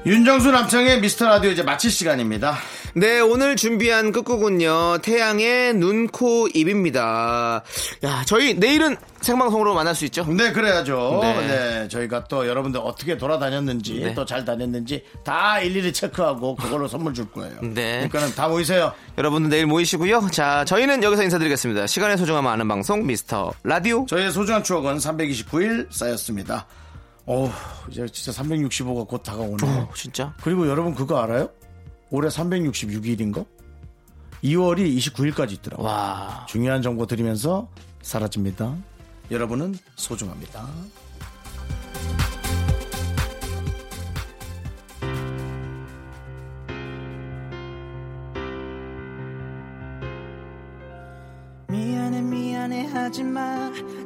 윤정수 0.06 0.50
남창의 0.50 1.00
미스터 1.00 1.26
라디오 1.26 1.50
이제 1.50 1.62
마칠 1.62 1.90
시간입니다. 1.90 2.58
네, 2.92 3.20
오늘 3.20 3.56
준비한 3.56 4.12
끝곡은요, 4.12 4.98
태양의 4.98 5.72
눈, 5.74 6.08
코, 6.08 6.46
입입니다. 6.52 7.62
야, 8.04 8.22
저희 8.26 8.52
내일은 8.52 8.98
생방송으로 9.22 9.72
만날 9.72 9.94
수 9.94 10.04
있죠? 10.04 10.26
네, 10.26 10.52
그래야죠. 10.52 11.20
네. 11.22 11.46
네. 11.46 11.88
저희가 11.88 12.24
또 12.24 12.46
여러분들 12.46 12.82
어떻게 12.84 13.16
돌아다녔는지, 13.16 14.00
네. 14.00 14.14
또잘 14.14 14.44
다녔는지 14.44 15.02
다 15.24 15.58
일일이 15.60 15.90
체크하고 15.90 16.54
그걸로 16.56 16.86
선물 16.86 17.14
줄 17.14 17.30
거예요. 17.30 17.54
네. 17.72 18.06
그러니까는 18.08 18.34
다 18.34 18.46
모이세요. 18.48 18.92
여러분들 19.16 19.48
내일 19.48 19.64
모이시고요. 19.64 20.28
자, 20.32 20.66
저희는 20.66 21.02
여기서 21.02 21.22
인사드리겠습니다. 21.22 21.86
시간의 21.86 22.18
소중함을 22.18 22.50
아는 22.50 22.68
방송, 22.68 23.06
미스터 23.06 23.54
라디오. 23.62 24.04
저희의 24.04 24.32
소중한 24.32 24.62
추억은 24.62 24.98
329일 24.98 25.90
쌓였습니다. 25.90 26.66
오, 27.26 27.48
이제 27.88 28.06
진짜 28.08 28.42
365가 28.42 29.08
곧 29.08 29.22
다가오네요. 29.22 29.88
어, 29.88 29.92
진짜? 29.94 30.34
그리고 30.42 30.68
여러분 30.68 30.94
그거 30.94 31.18
알아요? 31.18 31.48
올해 32.10 32.28
366일인 32.28 33.32
거? 33.32 33.46
2월이 34.42 34.94
29일까지 34.98 35.52
있더라고요. 35.52 35.86
와. 35.86 36.46
중요한 36.48 36.82
정보 36.82 37.06
드리면서 37.06 37.68
사라집니다. 38.02 38.76
여러분은 39.30 39.74
소중합니다. 39.96 40.68
미안해 51.68 52.20
미안해 52.22 52.86
하지마 52.86 53.72